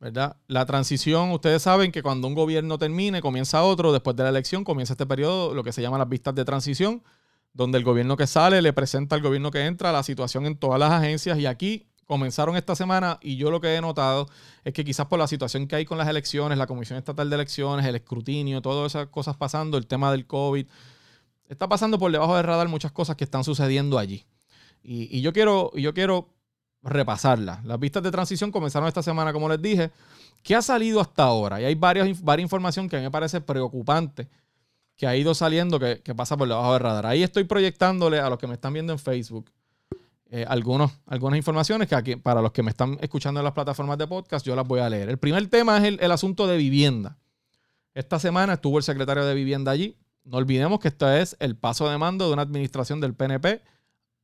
¿verdad? 0.00 0.36
La 0.46 0.64
transición, 0.64 1.32
ustedes 1.32 1.60
saben 1.60 1.92
que 1.92 2.02
cuando 2.02 2.28
un 2.28 2.34
gobierno 2.34 2.78
termine, 2.78 3.20
comienza 3.20 3.62
otro, 3.62 3.92
después 3.92 4.16
de 4.16 4.22
la 4.22 4.30
elección 4.30 4.64
comienza 4.64 4.94
este 4.94 5.04
periodo, 5.04 5.52
lo 5.52 5.62
que 5.62 5.72
se 5.72 5.82
llama 5.82 5.98
las 5.98 6.08
vistas 6.08 6.34
de 6.34 6.46
transición, 6.46 7.02
donde 7.52 7.76
el 7.76 7.84
gobierno 7.84 8.16
que 8.16 8.26
sale 8.26 8.62
le 8.62 8.72
presenta 8.72 9.16
al 9.16 9.22
gobierno 9.22 9.50
que 9.50 9.66
entra 9.66 9.92
la 9.92 10.02
situación 10.02 10.46
en 10.46 10.56
todas 10.56 10.80
las 10.80 10.90
agencias 10.90 11.38
y 11.38 11.44
aquí 11.44 11.88
comenzaron 12.06 12.56
esta 12.56 12.74
semana 12.74 13.18
y 13.20 13.36
yo 13.36 13.50
lo 13.50 13.60
que 13.60 13.74
he 13.74 13.80
notado 13.82 14.26
es 14.64 14.72
que 14.72 14.82
quizás 14.82 15.06
por 15.06 15.18
la 15.18 15.26
situación 15.26 15.68
que 15.68 15.76
hay 15.76 15.84
con 15.84 15.98
las 15.98 16.08
elecciones, 16.08 16.56
la 16.56 16.66
Comisión 16.66 16.98
Estatal 16.98 17.28
de 17.28 17.34
Elecciones, 17.34 17.84
el 17.84 17.96
escrutinio, 17.96 18.62
todas 18.62 18.92
esas 18.92 19.08
cosas 19.08 19.36
pasando, 19.36 19.76
el 19.76 19.86
tema 19.86 20.10
del 20.10 20.26
COVID, 20.26 20.66
está 21.50 21.68
pasando 21.68 21.98
por 21.98 22.10
debajo 22.10 22.34
del 22.34 22.44
radar 22.44 22.68
muchas 22.68 22.92
cosas 22.92 23.16
que 23.16 23.24
están 23.24 23.44
sucediendo 23.44 23.98
allí. 23.98 24.24
Y, 24.86 25.22
yo, 25.22 25.32
quiero, 25.32 25.72
yo 25.74 25.94
quiero 25.94 26.28
repasarlas. 26.82 27.64
Las 27.64 27.80
vistas 27.80 28.02
de 28.02 28.10
transición 28.10 28.52
comenzaron 28.52 28.86
esta 28.86 29.02
semana, 29.02 29.32
como 29.32 29.48
les 29.48 29.60
dije. 29.60 29.90
¿Qué 30.42 30.54
ha 30.54 30.60
salido 30.60 31.00
hasta 31.00 31.24
ahora? 31.24 31.58
Y 31.60 31.64
hay 31.64 31.74
varias, 31.74 32.22
varias 32.22 32.44
información 32.44 32.86
que 32.86 32.96
a 32.96 32.98
mí 32.98 33.04
me 33.04 33.10
parece 33.10 33.40
preocupante 33.40 34.28
que 34.96 35.06
ha 35.06 35.16
ido 35.16 35.34
saliendo 35.34 35.80
que, 35.80 35.96
pasa 36.14 36.36
por 36.36 36.46
debajo 36.46 36.72
del 36.74 36.82
radar. 36.82 37.06
Ahí 37.06 37.22
estoy 37.22 37.44
proyectándole 37.44 38.20
a 38.20 38.28
los 38.28 38.38
que 38.38 38.46
me 38.46 38.54
están 38.54 38.72
viendo 38.74 38.92
en 38.92 38.98
Facebook 38.98 39.50
eh, 40.30 40.44
algunos, 40.48 40.92
algunas 41.06 41.36
informaciones 41.36 41.88
que 41.88 42.16
para 42.16 42.42
los 42.42 42.52
que 42.52 42.62
me 42.62 42.70
están 42.70 42.98
escuchando 43.00 43.40
en 43.40 43.44
las 43.44 43.52
plataformas 43.52 43.98
de 43.98 44.06
podcast, 44.06 44.46
yo 44.46 44.54
las 44.54 44.66
voy 44.66 44.80
a 44.80 44.88
leer. 44.88 45.08
El 45.08 45.18
primer 45.18 45.46
tema 45.48 45.78
es 45.78 45.98
el, 45.98 46.12
asunto 46.12 46.46
de 46.46 46.56
vivienda. 46.56 47.18
Esta 47.94 48.18
semana 48.18 48.54
estuvo 48.54 48.78
el 48.78 48.84
secretario 48.84 49.24
de 49.24 49.34
Vivienda 49.34 49.70
allí. 49.70 49.96
No 50.24 50.38
olvidemos 50.38 50.80
que 50.80 50.88
esto 50.88 51.10
es 51.10 51.36
el 51.38 51.56
paso 51.56 51.88
de 51.88 51.96
mando 51.96 52.26
de 52.26 52.32
una 52.32 52.42
administración 52.42 53.00
del 53.00 53.14
PNP 53.14 53.62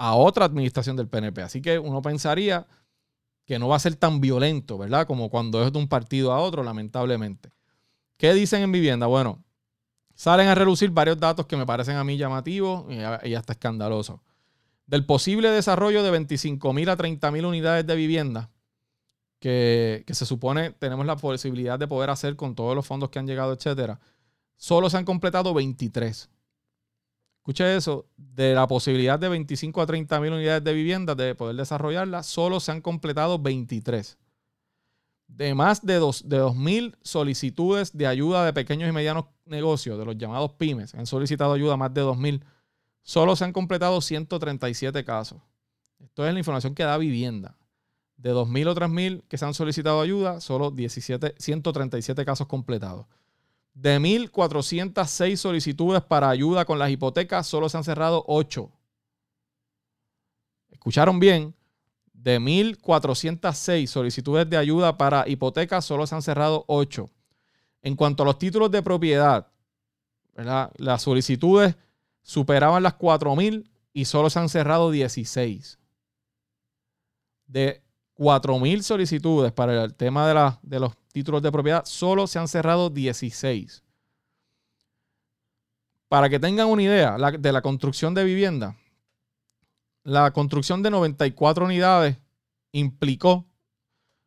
a 0.00 0.14
otra 0.14 0.46
administración 0.46 0.96
del 0.96 1.08
PNP. 1.08 1.42
Así 1.42 1.60
que 1.60 1.78
uno 1.78 2.00
pensaría 2.00 2.66
que 3.44 3.58
no 3.58 3.68
va 3.68 3.76
a 3.76 3.80
ser 3.80 3.96
tan 3.96 4.18
violento, 4.18 4.78
¿verdad? 4.78 5.06
Como 5.06 5.28
cuando 5.28 5.62
es 5.62 5.70
de 5.70 5.78
un 5.78 5.88
partido 5.88 6.32
a 6.32 6.40
otro, 6.40 6.62
lamentablemente. 6.62 7.50
¿Qué 8.16 8.32
dicen 8.32 8.62
en 8.62 8.72
vivienda? 8.72 9.06
Bueno, 9.06 9.44
salen 10.14 10.48
a 10.48 10.54
relucir 10.54 10.88
varios 10.88 11.20
datos 11.20 11.44
que 11.44 11.54
me 11.58 11.66
parecen 11.66 11.96
a 11.96 12.04
mí 12.04 12.16
llamativos 12.16 12.86
y, 12.90 13.34
hasta 13.34 13.52
escandalosos. 13.52 14.20
Del 14.86 15.04
posible 15.04 15.50
desarrollo 15.50 16.02
de 16.02 16.18
25.000 16.18 16.88
a 16.88 16.96
30.000 16.96 17.46
unidades 17.46 17.86
de 17.86 17.94
vivienda 17.94 18.50
que, 19.38 20.02
se 20.08 20.24
supone 20.24 20.70
tenemos 20.70 21.04
la 21.04 21.16
posibilidad 21.16 21.78
de 21.78 21.86
poder 21.86 22.08
hacer 22.08 22.36
con 22.36 22.54
todos 22.54 22.74
los 22.74 22.86
fondos 22.86 23.10
que 23.10 23.18
han 23.18 23.26
llegado, 23.26 23.52
etcétera, 23.52 24.00
solo 24.56 24.88
se 24.88 24.96
han 24.96 25.04
completado 25.04 25.52
23. 25.52 26.30
Escuche 27.50 27.74
eso, 27.76 28.06
de 28.16 28.54
la 28.54 28.68
posibilidad 28.68 29.18
de 29.18 29.28
25 29.28 29.82
a 29.82 29.86
30 29.86 30.20
mil 30.20 30.34
unidades 30.34 30.62
de 30.62 30.72
vivienda 30.72 31.16
de 31.16 31.34
poder 31.34 31.56
desarrollarla, 31.56 32.22
solo 32.22 32.60
se 32.60 32.70
han 32.70 32.80
completado 32.80 33.40
23 33.40 34.16
de 35.26 35.54
más 35.56 35.84
de 35.84 36.00
2.000 36.00 36.96
solicitudes 37.02 37.96
de 37.96 38.06
ayuda 38.06 38.44
de 38.44 38.52
pequeños 38.52 38.88
y 38.88 38.92
medianos 38.92 39.24
negocios, 39.46 39.98
de 39.98 40.04
los 40.04 40.16
llamados 40.16 40.52
pymes, 40.52 40.94
han 40.94 41.06
solicitado 41.06 41.52
ayuda 41.52 41.76
más 41.76 41.92
de 41.92 42.04
2.000, 42.04 42.44
solo 43.02 43.34
se 43.34 43.44
han 43.44 43.52
completado 43.52 44.00
137 44.00 45.04
casos. 45.04 45.42
Esto 45.98 46.24
es 46.24 46.32
la 46.32 46.38
información 46.38 46.76
que 46.76 46.84
da 46.84 46.96
vivienda. 46.98 47.56
De 48.16 48.32
2.000 48.32 48.68
o 48.68 48.74
3.000 48.76 49.24
que 49.26 49.38
se 49.38 49.44
han 49.44 49.54
solicitado 49.54 50.00
ayuda, 50.00 50.40
solo 50.40 50.70
17, 50.70 51.34
137 51.36 52.24
casos 52.24 52.46
completados. 52.46 53.06
De 53.80 53.98
1.406 53.98 55.36
solicitudes 55.36 56.02
para 56.02 56.28
ayuda 56.28 56.66
con 56.66 56.78
las 56.78 56.90
hipotecas, 56.90 57.46
solo 57.46 57.66
se 57.70 57.78
han 57.78 57.84
cerrado 57.84 58.22
8. 58.28 58.70
¿Escucharon 60.68 61.18
bien? 61.18 61.54
De 62.12 62.38
1.406 62.38 63.86
solicitudes 63.86 64.50
de 64.50 64.58
ayuda 64.58 64.98
para 64.98 65.26
hipotecas, 65.26 65.86
solo 65.86 66.06
se 66.06 66.14
han 66.14 66.20
cerrado 66.20 66.66
8. 66.68 67.08
En 67.80 67.96
cuanto 67.96 68.22
a 68.22 68.26
los 68.26 68.38
títulos 68.38 68.70
de 68.70 68.82
propiedad, 68.82 69.50
las 70.34 71.00
solicitudes 71.00 71.74
superaban 72.20 72.82
las 72.82 72.98
4.000 72.98 73.66
y 73.94 74.04
solo 74.04 74.28
se 74.28 74.40
han 74.40 74.50
cerrado 74.50 74.90
16. 74.90 75.78
De 77.46 77.82
4.000 78.20 78.82
solicitudes 78.82 79.50
para 79.50 79.82
el 79.82 79.94
tema 79.94 80.28
de, 80.28 80.52
de 80.60 80.78
los 80.78 80.92
títulos 81.10 81.40
de 81.40 81.50
propiedad, 81.50 81.86
solo 81.86 82.26
se 82.26 82.38
han 82.38 82.48
cerrado 82.48 82.90
16. 82.90 83.82
Para 86.06 86.28
que 86.28 86.38
tengan 86.38 86.66
una 86.66 86.82
idea 86.82 87.16
de 87.16 87.52
la 87.52 87.62
construcción 87.62 88.12
de 88.12 88.24
vivienda, 88.24 88.76
la 90.02 90.32
construcción 90.32 90.82
de 90.82 90.90
94 90.90 91.64
unidades 91.64 92.18
implicó 92.72 93.46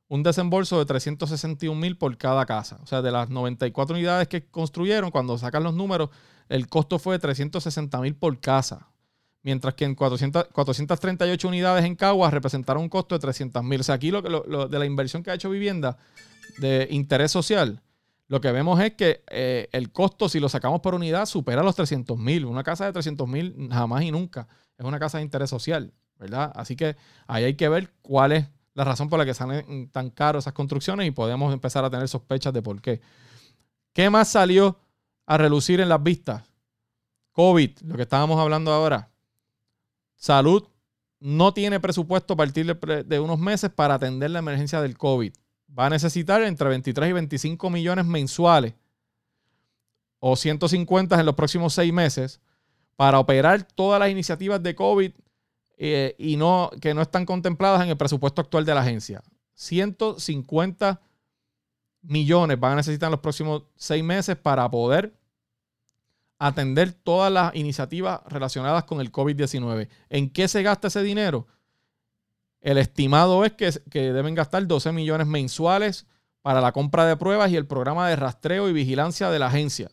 un 0.08 0.24
desembolso 0.24 0.80
de 0.80 0.86
361 0.86 1.80
mil 1.80 1.96
por 1.96 2.18
cada 2.18 2.48
casa. 2.48 2.80
O 2.82 2.88
sea, 2.88 3.04
de 3.04 3.12
las 3.12 3.30
94 3.30 3.96
unidades 3.96 4.28
que 4.28 4.48
construyeron, 4.48 5.12
cuando 5.12 5.38
sacan 5.38 5.64
los 5.64 5.76
números, 5.76 6.10
el 6.50 6.68
costo 6.68 6.98
fue 6.98 7.16
de 7.16 7.20
360 7.20 8.02
mil 8.02 8.16
por 8.16 8.40
casa. 8.40 8.88
Mientras 9.44 9.74
que 9.74 9.86
en 9.86 9.94
400, 9.94 10.48
438 10.54 11.48
unidades 11.48 11.86
en 11.86 11.96
Caguas 11.96 12.34
representaron 12.34 12.82
un 12.82 12.90
costo 12.90 13.16
de 13.16 13.20
300 13.20 13.64
mil. 13.64 13.82
O 13.82 13.84
sea, 13.84 13.96
aquí 13.96 14.10
lo, 14.10 14.22
lo, 14.22 14.68
de 14.68 14.80
la 14.80 14.86
inversión 14.86 15.22
que 15.22 15.32
ha 15.32 15.34
hecho 15.34 15.50
vivienda 15.50 15.98
de 16.60 16.88
interés 16.90 17.32
social, 17.32 17.82
lo 18.28 18.40
que 18.40 18.52
vemos 18.52 18.80
es 18.80 18.94
que 18.94 19.24
eh, 19.30 19.68
el 19.74 19.92
costo, 19.92 20.30
si 20.30 20.40
lo 20.40 20.48
sacamos 20.48 20.80
por 20.80 20.96
unidad, 20.96 21.26
supera 21.26 21.62
los 21.62 21.76
300 21.76 22.18
mil. 22.18 22.46
Una 22.46 22.64
casa 22.64 22.86
de 22.86 22.94
300 22.94 23.28
mil 23.28 23.70
jamás 23.72 24.04
y 24.04 24.12
nunca 24.12 24.48
es 24.78 24.86
una 24.86 25.00
casa 25.00 25.18
de 25.18 25.24
interés 25.24 25.50
social, 25.50 25.94
¿verdad? 26.18 26.52
Así 26.56 26.76
que 26.76 26.96
ahí 27.28 27.44
hay 27.44 27.56
que 27.56 27.70
ver 27.70 27.92
cuál 28.02 28.32
es 28.32 28.48
la 28.74 28.84
razón 28.84 29.10
por 29.10 29.20
la 29.20 29.26
que 29.26 29.34
salen 29.34 29.90
tan 29.90 30.10
caros 30.10 30.46
esas 30.46 30.54
construcciones 30.54 31.08
y 31.08 31.12
podemos 31.12 31.54
empezar 31.54 31.86
a 31.86 31.90
tener 31.90 32.08
sospechas 32.08 32.54
de 32.54 32.62
por 32.62 32.82
qué. 32.82 33.02
¿Qué 33.94 34.10
más 34.10 34.30
salió 34.30 34.80
a 35.26 35.38
relucir 35.38 35.80
en 35.80 35.90
las 35.90 36.02
vistas? 36.02 36.44
COVID, 37.34 37.80
lo 37.84 37.96
que 37.96 38.04
estábamos 38.04 38.40
hablando 38.40 38.72
ahora. 38.72 39.13
Salud 40.24 40.64
no 41.20 41.54
tiene 41.54 41.82
presupuesto 41.82 42.36
a 42.36 42.38
partir 42.38 42.66
de, 42.78 43.20
unos 43.20 43.40
meses 43.40 43.70
para 43.70 43.96
atender 43.96 44.32
la 44.32 44.40
emergencia 44.40 44.80
del 44.80 44.98
COVID. 44.98 45.34
Va 45.78 45.88
a 45.88 45.90
necesitar 45.90 46.42
entre 46.44 46.70
23 46.70 47.10
y 47.10 47.12
25 47.12 47.70
millones 47.70 48.06
mensuales 48.06 48.74
o 50.20 50.38
150 50.38 51.20
en 51.20 51.26
los 51.26 51.36
próximos 51.36 51.74
seis 51.74 51.92
meses 51.92 52.40
para 52.96 53.20
operar 53.20 53.64
todas 53.64 54.00
las 54.00 54.10
iniciativas 54.10 54.64
de 54.64 54.74
COVID 54.74 55.12
eh, 55.76 56.16
y 56.18 56.38
no, 56.38 56.72
que 56.80 56.94
no 56.94 57.02
están 57.02 57.26
contempladas 57.26 57.84
en 57.84 57.90
el 57.90 57.98
presupuesto 57.98 58.40
actual 58.40 58.64
de 58.64 58.76
la 58.76 58.80
agencia. 58.80 59.22
150 59.56 61.02
millones 62.02 62.58
van 62.58 62.72
a 62.72 62.76
necesitar 62.78 63.08
en 63.08 63.12
los 63.12 63.20
próximos 63.20 63.64
seis 63.76 64.06
meses 64.06 64.38
para 64.38 64.72
poder 64.72 65.14
atender 66.48 66.92
todas 66.92 67.32
las 67.32 67.56
iniciativas 67.56 68.20
relacionadas 68.28 68.84
con 68.84 69.00
el 69.00 69.14
COVID-19. 69.14 69.88
¿En 70.10 70.30
qué 70.30 70.50
se 70.50 70.62
gasta 70.62 70.90
ese 70.90 71.02
dinero? 71.02 71.48
El 72.60 72.78
estimado 72.78 73.46
es 73.46 73.54
que, 73.54 73.72
deben 73.92 74.36
gastar 74.36 74.68
12 74.68 74.92
millones 74.92 75.26
mensuales 75.26 76.06
para 76.42 76.60
la 76.60 76.74
compra 76.74 77.06
de 77.06 77.16
pruebas 77.16 77.50
y 77.50 77.56
el 77.56 77.66
programa 77.66 78.10
de 78.10 78.18
rastreo 78.18 78.68
y 78.68 78.74
vigilancia 78.74 79.30
de 79.30 79.40
la 79.40 79.48
agencia. 79.48 79.90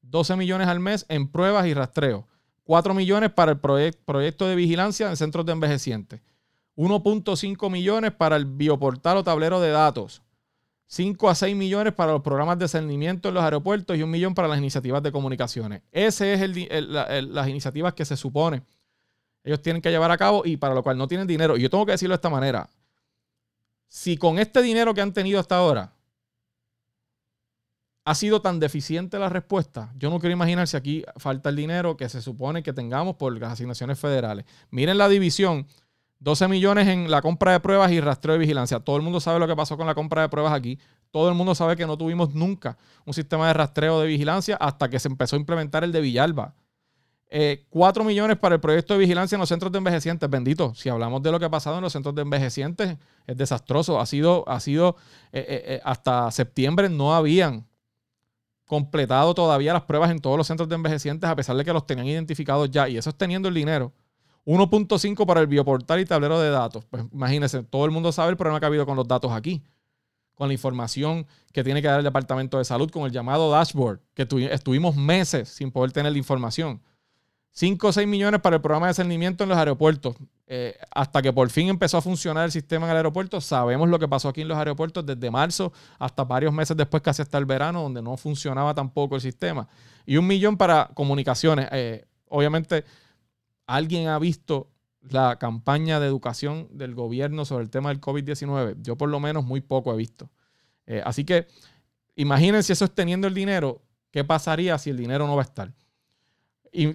12 0.00 0.34
millones 0.34 0.66
al 0.66 0.80
mes 0.80 1.06
en 1.08 1.28
pruebas 1.28 1.66
y 1.66 1.74
rastreo. 1.74 2.26
4 2.64 2.92
millones 2.92 3.30
para 3.30 3.52
el 3.52 3.60
proyecto 3.60 4.48
de 4.48 4.56
vigilancia 4.56 5.10
en 5.10 5.16
centros 5.16 5.46
de 5.46 5.52
envejecientes. 5.52 6.20
1.5 6.76 7.70
millones 7.70 8.10
para 8.10 8.34
el 8.34 8.46
bioportal 8.46 9.18
o 9.18 9.24
tablero 9.24 9.60
de 9.60 9.70
datos. 9.70 10.22
5 10.86 11.30
a 11.30 11.34
6 11.34 11.56
millones 11.56 11.94
para 11.94 12.12
los 12.12 12.22
programas 12.22 12.58
de 12.58 12.68
cernimiento 12.68 13.28
en 13.28 13.34
los 13.34 13.44
aeropuertos 13.44 13.96
y 13.96 14.02
un 14.02 14.10
millón 14.10 14.34
para 14.34 14.48
las 14.48 14.58
iniciativas 14.58 15.02
de 15.02 15.10
comunicaciones. 15.10 15.82
Ese 15.90 16.34
es 16.34 16.40
el, 16.42 16.92
las 16.92 17.48
iniciativas 17.48 17.94
que 17.94 18.04
se 18.04 18.16
supone 18.16 18.62
ellos 19.44 19.60
tienen 19.60 19.82
que 19.82 19.90
llevar 19.90 20.10
a 20.10 20.16
cabo 20.16 20.42
y 20.44 20.56
para 20.56 20.74
lo 20.74 20.82
cual 20.82 20.96
no 20.96 21.08
tienen 21.08 21.26
dinero. 21.26 21.56
Y 21.56 21.62
yo 21.62 21.70
tengo 21.70 21.84
que 21.86 21.92
decirlo 21.92 22.12
de 22.12 22.16
esta 22.16 22.30
manera. 22.30 22.68
Si 23.88 24.16
con 24.16 24.38
este 24.38 24.62
dinero 24.62 24.94
que 24.94 25.00
han 25.00 25.12
tenido 25.12 25.40
hasta 25.40 25.56
ahora 25.56 25.92
ha 28.04 28.14
sido 28.14 28.40
tan 28.40 28.58
deficiente 28.58 29.18
la 29.18 29.28
respuesta, 29.28 29.92
yo 29.96 30.10
no 30.10 30.18
quiero 30.18 30.32
imaginar 30.32 30.66
si 30.66 30.76
aquí 30.76 31.04
falta 31.16 31.50
el 31.50 31.56
dinero 31.56 31.96
que 31.96 32.08
se 32.08 32.22
supone 32.22 32.62
que 32.62 32.72
tengamos 32.72 33.16
por 33.16 33.38
las 33.38 33.52
asignaciones 33.52 33.98
federales. 33.98 34.44
Miren 34.70 34.98
la 34.98 35.08
división 35.08 35.66
12 36.22 36.46
millones 36.46 36.86
en 36.86 37.10
la 37.10 37.20
compra 37.20 37.50
de 37.50 37.58
pruebas 37.58 37.90
y 37.90 38.00
rastreo 38.00 38.34
de 38.34 38.38
vigilancia. 38.38 38.78
Todo 38.78 38.96
el 38.96 39.02
mundo 39.02 39.18
sabe 39.18 39.40
lo 39.40 39.48
que 39.48 39.56
pasó 39.56 39.76
con 39.76 39.88
la 39.88 39.94
compra 39.94 40.22
de 40.22 40.28
pruebas 40.28 40.52
aquí. 40.52 40.78
Todo 41.10 41.28
el 41.28 41.34
mundo 41.34 41.52
sabe 41.54 41.76
que 41.76 41.84
no 41.84 41.98
tuvimos 41.98 42.32
nunca 42.32 42.78
un 43.04 43.12
sistema 43.12 43.48
de 43.48 43.54
rastreo 43.54 44.00
de 44.00 44.06
vigilancia 44.06 44.56
hasta 44.56 44.88
que 44.88 45.00
se 45.00 45.08
empezó 45.08 45.34
a 45.34 45.40
implementar 45.40 45.82
el 45.82 45.90
de 45.90 46.00
Villalba. 46.00 46.54
4 47.70 48.02
eh, 48.02 48.06
millones 48.06 48.36
para 48.36 48.54
el 48.54 48.60
proyecto 48.60 48.92
de 48.94 49.00
vigilancia 49.00 49.34
en 49.34 49.40
los 49.40 49.48
centros 49.48 49.72
de 49.72 49.78
envejecientes. 49.78 50.30
Bendito, 50.30 50.74
si 50.76 50.88
hablamos 50.90 51.22
de 51.22 51.32
lo 51.32 51.40
que 51.40 51.46
ha 51.46 51.50
pasado 51.50 51.76
en 51.78 51.82
los 51.82 51.92
centros 51.92 52.14
de 52.14 52.22
envejecientes, 52.22 52.98
es 53.26 53.36
desastroso. 53.36 53.98
Ha 53.98 54.06
sido, 54.06 54.48
ha 54.48 54.60
sido 54.60 54.94
eh, 55.32 55.44
eh, 55.48 55.80
hasta 55.82 56.30
septiembre 56.30 56.88
no 56.88 57.14
habían 57.14 57.66
completado 58.66 59.34
todavía 59.34 59.72
las 59.72 59.82
pruebas 59.82 60.10
en 60.12 60.20
todos 60.20 60.36
los 60.36 60.46
centros 60.46 60.68
de 60.68 60.76
envejecientes, 60.76 61.28
a 61.28 61.34
pesar 61.34 61.56
de 61.56 61.64
que 61.64 61.72
los 61.72 61.84
tenían 61.84 62.06
identificados 62.06 62.70
ya. 62.70 62.88
Y 62.88 62.96
eso 62.96 63.10
es 63.10 63.16
teniendo 63.16 63.48
el 63.48 63.54
dinero 63.54 63.92
1.5 64.44 65.26
para 65.26 65.40
el 65.40 65.46
bioportal 65.46 66.00
y 66.00 66.04
tablero 66.04 66.40
de 66.40 66.50
datos. 66.50 66.84
Pues 66.84 67.04
imagínense, 67.12 67.62
todo 67.62 67.84
el 67.84 67.90
mundo 67.90 68.12
sabe 68.12 68.30
el 68.30 68.36
problema 68.36 68.58
que 68.58 68.66
ha 68.66 68.68
habido 68.68 68.86
con 68.86 68.96
los 68.96 69.06
datos 69.06 69.30
aquí, 69.32 69.62
con 70.34 70.48
la 70.48 70.54
información 70.54 71.26
que 71.52 71.62
tiene 71.62 71.80
que 71.80 71.88
dar 71.88 71.98
el 71.98 72.04
Departamento 72.04 72.58
de 72.58 72.64
Salud, 72.64 72.90
con 72.90 73.04
el 73.04 73.12
llamado 73.12 73.50
dashboard, 73.50 74.00
que 74.14 74.26
estuvimos 74.50 74.96
meses 74.96 75.48
sin 75.48 75.70
poder 75.70 75.92
tener 75.92 76.12
la 76.12 76.18
información. 76.18 76.80
5 77.54 77.86
o 77.86 77.92
6 77.92 78.08
millones 78.08 78.40
para 78.40 78.56
el 78.56 78.62
programa 78.62 78.88
de 78.88 78.94
cernimiento 78.94 79.44
en 79.44 79.50
los 79.50 79.58
aeropuertos. 79.58 80.16
Eh, 80.46 80.76
hasta 80.90 81.22
que 81.22 81.32
por 81.32 81.48
fin 81.50 81.68
empezó 81.68 81.98
a 81.98 82.02
funcionar 82.02 82.46
el 82.46 82.50
sistema 82.52 82.86
en 82.86 82.90
el 82.90 82.96
aeropuerto, 82.96 83.40
sabemos 83.40 83.88
lo 83.88 83.98
que 83.98 84.08
pasó 84.08 84.28
aquí 84.28 84.40
en 84.40 84.48
los 84.48 84.58
aeropuertos 84.58 85.04
desde 85.04 85.30
marzo 85.30 85.72
hasta 85.98 86.24
varios 86.24 86.52
meses 86.52 86.76
después, 86.76 87.02
casi 87.02 87.22
hasta 87.22 87.38
el 87.38 87.44
verano, 87.44 87.82
donde 87.82 88.02
no 88.02 88.16
funcionaba 88.16 88.74
tampoco 88.74 89.14
el 89.14 89.20
sistema. 89.20 89.68
Y 90.06 90.16
un 90.16 90.26
millón 90.26 90.56
para 90.56 90.90
comunicaciones. 90.94 91.68
Eh, 91.72 92.06
obviamente 92.28 92.84
¿Alguien 93.66 94.08
ha 94.08 94.18
visto 94.18 94.70
la 95.00 95.38
campaña 95.38 96.00
de 96.00 96.06
educación 96.06 96.68
del 96.72 96.94
gobierno 96.94 97.44
sobre 97.44 97.64
el 97.64 97.70
tema 97.70 97.90
del 97.90 98.00
COVID-19? 98.00 98.76
Yo 98.82 98.96
por 98.96 99.08
lo 99.08 99.20
menos 99.20 99.44
muy 99.44 99.60
poco 99.60 99.92
he 99.92 99.96
visto. 99.96 100.30
Eh, 100.86 101.02
así 101.04 101.24
que 101.24 101.46
imagínense 102.16 102.72
eso 102.72 102.84
es 102.84 102.94
teniendo 102.94 103.26
el 103.26 103.34
dinero, 103.34 103.82
¿qué 104.10 104.24
pasaría 104.24 104.78
si 104.78 104.90
el 104.90 104.96
dinero 104.96 105.26
no 105.26 105.36
va 105.36 105.42
a 105.42 105.44
estar? 105.44 105.72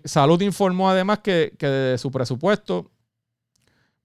Salud 0.06 0.42
informó 0.42 0.90
además 0.90 1.20
que, 1.20 1.54
de 1.60 1.98
su 1.98 2.10
presupuesto 2.12 2.92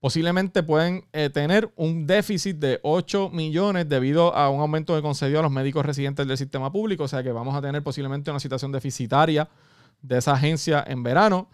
posiblemente 0.01 0.65
pueden 0.65 1.07
eh, 1.13 1.31
tener 1.31 1.73
un 1.77 2.09
déficit 2.09 2.57
de 2.57 2.81
8 2.83 3.31
millones 3.31 3.89
debido 3.89 4.35
a 4.35 4.51
un 4.51 4.61
aumento 4.61 4.97
de 4.97 5.01
concedido 5.01 5.39
a 5.39 5.43
los 5.43 5.53
médicos 5.53 5.87
residentes 5.87 6.27
del 6.27 6.37
sistema 6.37 6.73
público. 6.73 7.05
O 7.05 7.09
sea 7.09 7.23
que 7.23 7.31
vamos 7.31 7.55
a 7.55 7.63
tener 7.63 7.85
posiblemente 7.85 8.29
una 8.29 8.41
situación 8.41 8.73
deficitaria 8.73 9.49
de 10.03 10.19
esa 10.19 10.33
agencia 10.33 10.85
en 10.87 11.05
verano. 11.05 11.49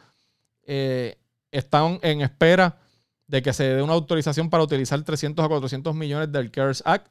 Eh, 0.71 1.19
están 1.51 1.99
en 2.03 2.21
espera 2.21 2.79
de 3.27 3.41
que 3.41 3.55
se 3.55 3.65
dé 3.65 3.83
una 3.83 3.95
autorización 3.95 4.51
para 4.51 4.63
utilizar 4.63 5.03
300 5.03 5.43
a 5.43 5.49
400 5.49 5.95
millones 5.95 6.31
del 6.31 6.51
CARES 6.51 6.83
Act, 6.85 7.09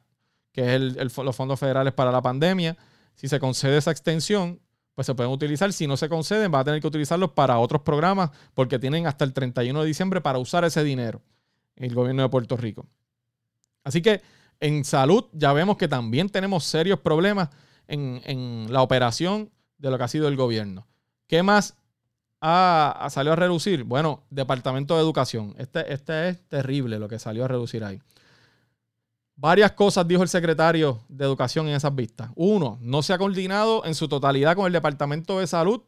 que 0.52 0.76
es 0.76 0.82
los 1.18 1.36
fondos 1.36 1.60
federales 1.60 1.92
para 1.92 2.12
la 2.12 2.22
pandemia. 2.22 2.78
Si 3.16 3.28
se 3.28 3.40
concede 3.40 3.78
esa 3.78 3.90
extensión, 3.90 4.60
pues 4.94 5.08
se 5.08 5.16
pueden 5.16 5.32
utilizar. 5.32 5.74
Si 5.74 5.88
no 5.88 5.98
se 5.98 6.08
conceden, 6.08 6.54
va 6.54 6.60
a 6.60 6.64
tener 6.64 6.82
que 6.82 6.88
utilizarlos 6.88 7.32
para 7.32 7.58
otros 7.58 7.82
programas 7.82 8.30
porque 8.54 8.78
tienen 8.78 9.08
hasta 9.08 9.26
el 9.26 9.34
31 9.34 9.82
de 9.82 9.88
diciembre 9.88 10.22
para 10.22 10.38
usar 10.38 10.64
ese 10.64 10.84
dinero 10.84 11.24
el 11.76 11.96
gobierno 11.96 12.22
de 12.22 12.30
Puerto 12.30 12.58
Rico. 12.58 12.88
Así 13.84 14.04
que 14.04 14.22
en 14.60 14.86
salud 14.86 15.26
ya 15.34 15.52
vemos 15.54 15.78
que 15.78 15.88
también 15.88 16.30
tenemos 16.30 16.64
serios 16.64 17.00
problemas 17.00 17.50
en, 17.88 18.22
en 18.26 18.72
la 18.72 18.84
operación 18.84 19.52
de 19.80 19.90
lo 19.90 19.98
que 19.98 20.04
ha 20.04 20.08
sido 20.08 20.28
el 20.28 20.36
gobierno. 20.36 20.88
¿Qué 21.28 21.42
más 21.42 21.76
Ah, 22.40 23.08
salió 23.10 23.34
a 23.34 23.36
reducir. 23.36 23.84
Bueno, 23.84 24.24
Departamento 24.30 24.96
de 24.96 25.02
Educación. 25.02 25.56
Este, 25.58 25.92
este 25.92 26.30
es 26.30 26.48
terrible 26.48 27.00
lo 27.00 27.08
que 27.08 27.20
salió 27.20 27.46
a 27.46 27.48
reducir 27.48 27.84
ahí. 27.84 28.02
Varias 29.36 29.72
cosas 29.74 30.08
dijo 30.08 30.24
el 30.24 30.30
secretario 30.30 31.04
de 31.10 31.26
Educación 31.26 31.68
en 31.68 31.76
esas 31.76 31.94
vistas. 31.94 32.32
Uno, 32.36 32.78
no 32.82 33.02
se 33.04 33.14
ha 33.14 33.18
coordinado 33.18 33.86
en 33.86 33.96
su 33.96 34.08
totalidad 34.08 34.56
con 34.56 34.66
el 34.66 34.74
Departamento 34.74 35.40
de 35.40 35.48
Salud 35.48 35.82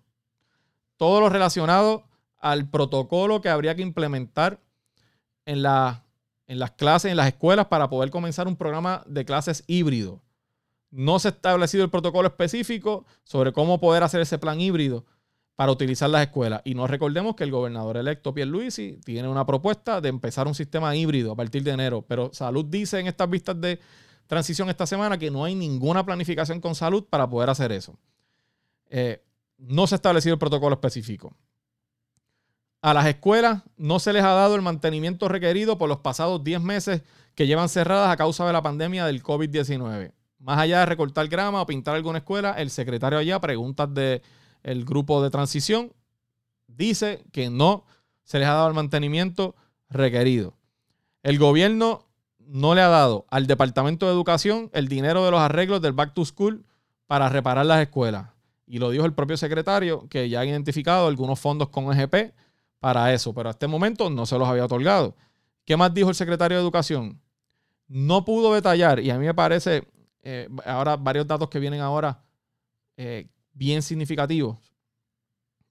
todo 0.98 1.22
lo 1.22 1.30
relacionado 1.30 2.04
al 2.40 2.70
protocolo 2.70 3.42
que 3.42 3.50
habría 3.50 3.74
que 3.74 3.82
implementar 3.82 4.60
en, 5.46 5.64
la, 5.64 6.04
en 6.46 6.60
las 6.60 6.72
clases, 6.72 7.10
en 7.10 7.18
las 7.18 7.28
escuelas, 7.28 7.68
para 7.68 7.90
poder 7.90 8.10
comenzar 8.10 8.48
un 8.48 8.58
programa 8.58 9.04
de 9.08 9.24
clases 9.24 9.64
híbrido. 9.66 10.22
No 10.92 11.18
se 11.20 11.30
ha 11.30 11.32
establecido 11.32 11.86
el 11.86 11.90
protocolo 11.90 12.28
específico 12.28 13.06
sobre 13.24 13.54
cómo 13.54 13.80
poder 13.80 14.04
hacer 14.04 14.20
ese 14.20 14.38
plan 14.38 14.60
híbrido 14.60 15.06
para 15.60 15.74
utilizar 15.74 16.10
las 16.10 16.22
escuelas. 16.22 16.62
Y 16.64 16.74
no 16.74 16.88
recordemos 16.88 17.36
que 17.36 17.44
el 17.44 17.52
gobernador 17.52 17.98
electo 17.98 18.34
Pierluisi 18.34 18.98
tiene 19.04 19.28
una 19.28 19.46
propuesta 19.46 20.00
de 20.00 20.08
empezar 20.08 20.48
un 20.48 20.56
sistema 20.56 20.96
híbrido 20.96 21.34
a 21.34 21.36
partir 21.36 21.64
de 21.64 21.72
enero, 21.72 22.02
pero 22.02 22.30
Salud 22.32 22.64
dice 22.64 22.98
en 22.98 23.08
estas 23.08 23.30
vistas 23.30 23.60
de 23.60 23.78
transición 24.26 24.70
esta 24.70 24.88
semana 24.88 25.18
que 25.18 25.30
no 25.30 25.44
hay 25.44 25.56
ninguna 25.56 26.06
planificación 26.06 26.62
con 26.62 26.76
Salud 26.76 27.04
para 27.10 27.30
poder 27.30 27.50
hacer 27.50 27.74
eso. 27.74 28.00
Eh, 28.90 29.22
no 29.58 29.86
se 29.86 29.96
ha 29.96 29.98
establecido 29.98 30.36
el 30.36 30.40
protocolo 30.40 30.76
específico. 30.76 31.36
A 32.82 32.94
las 32.94 33.08
escuelas 33.08 33.62
no 33.76 34.00
se 34.00 34.14
les 34.14 34.24
ha 34.24 34.32
dado 34.32 34.56
el 34.56 34.62
mantenimiento 34.62 35.28
requerido 35.28 35.78
por 35.78 35.90
los 35.90 36.00
pasados 36.00 36.42
10 36.42 36.62
meses 36.62 37.02
que 37.36 37.48
llevan 37.48 37.68
cerradas 37.68 38.10
a 38.10 38.16
causa 38.16 38.48
de 38.48 38.54
la 38.54 38.62
pandemia 38.62 39.06
del 39.06 39.22
COVID-19. 39.22 40.14
Más 40.40 40.58
allá 40.58 40.80
de 40.80 40.86
recortar 40.86 41.28
grama 41.28 41.62
o 41.62 41.66
pintar 41.66 41.98
alguna 41.98 42.20
escuela, 42.20 42.54
el 42.54 42.70
secretario 42.70 43.20
allá 43.20 43.42
preguntas 43.42 43.94
de 43.94 44.22
el 44.64 44.86
grupo 44.86 45.22
de 45.24 45.30
transición 45.30 45.94
dice 46.68 47.26
que 47.32 47.50
no 47.50 47.86
se 48.24 48.40
les 48.40 48.48
ha 48.48 48.54
dado 48.54 48.68
el 48.68 48.74
mantenimiento 48.74 49.56
requerido. 49.90 50.56
El 51.24 51.40
gobierno 51.40 52.06
no 52.40 52.76
le 52.76 52.82
ha 52.82 52.88
dado 52.88 53.26
al 53.30 53.48
Departamento 53.48 54.06
de 54.06 54.12
Educación 54.12 54.70
el 54.74 54.88
dinero 54.88 55.26
de 55.26 55.32
los 55.32 55.40
arreglos 55.40 55.82
del 55.82 55.94
Back 55.94 56.14
to 56.14 56.26
School 56.26 56.66
para 57.08 57.30
reparar 57.30 57.66
las 57.66 57.82
escuelas. 57.82 58.30
Y 58.66 58.78
lo 58.78 58.92
dijo 58.92 59.06
el 59.06 59.14
propio 59.14 59.36
secretario, 59.36 60.08
que 60.10 60.30
ya 60.30 60.42
ha 60.42 60.46
identificado 60.46 61.08
algunos 61.08 61.40
fondos 61.40 61.70
con 61.70 61.92
EGP 61.92 62.34
para 62.80 63.14
eso, 63.14 63.34
pero 63.34 63.50
a 63.50 63.52
este 63.52 63.68
momento 63.68 64.10
no 64.10 64.26
se 64.26 64.38
los 64.38 64.48
había 64.48 64.66
otorgado. 64.66 65.16
¿Qué 65.66 65.76
más 65.76 65.94
dijo 65.94 66.10
el 66.10 66.16
secretario 66.16 66.58
de 66.58 66.64
Educación? 66.64 67.20
No 67.88 68.24
pudo 68.26 68.54
detallar, 68.54 69.00
y 69.00 69.10
a 69.10 69.18
mí 69.18 69.26
me 69.26 69.34
parece, 69.34 69.88
eh, 70.22 70.48
ahora 70.66 70.96
varios 70.98 71.26
datos 71.26 71.50
que 71.50 71.60
vienen 71.60 71.82
ahora, 71.82 72.24
eh, 72.96 73.28
bien 73.54 73.82
significativo. 73.82 74.60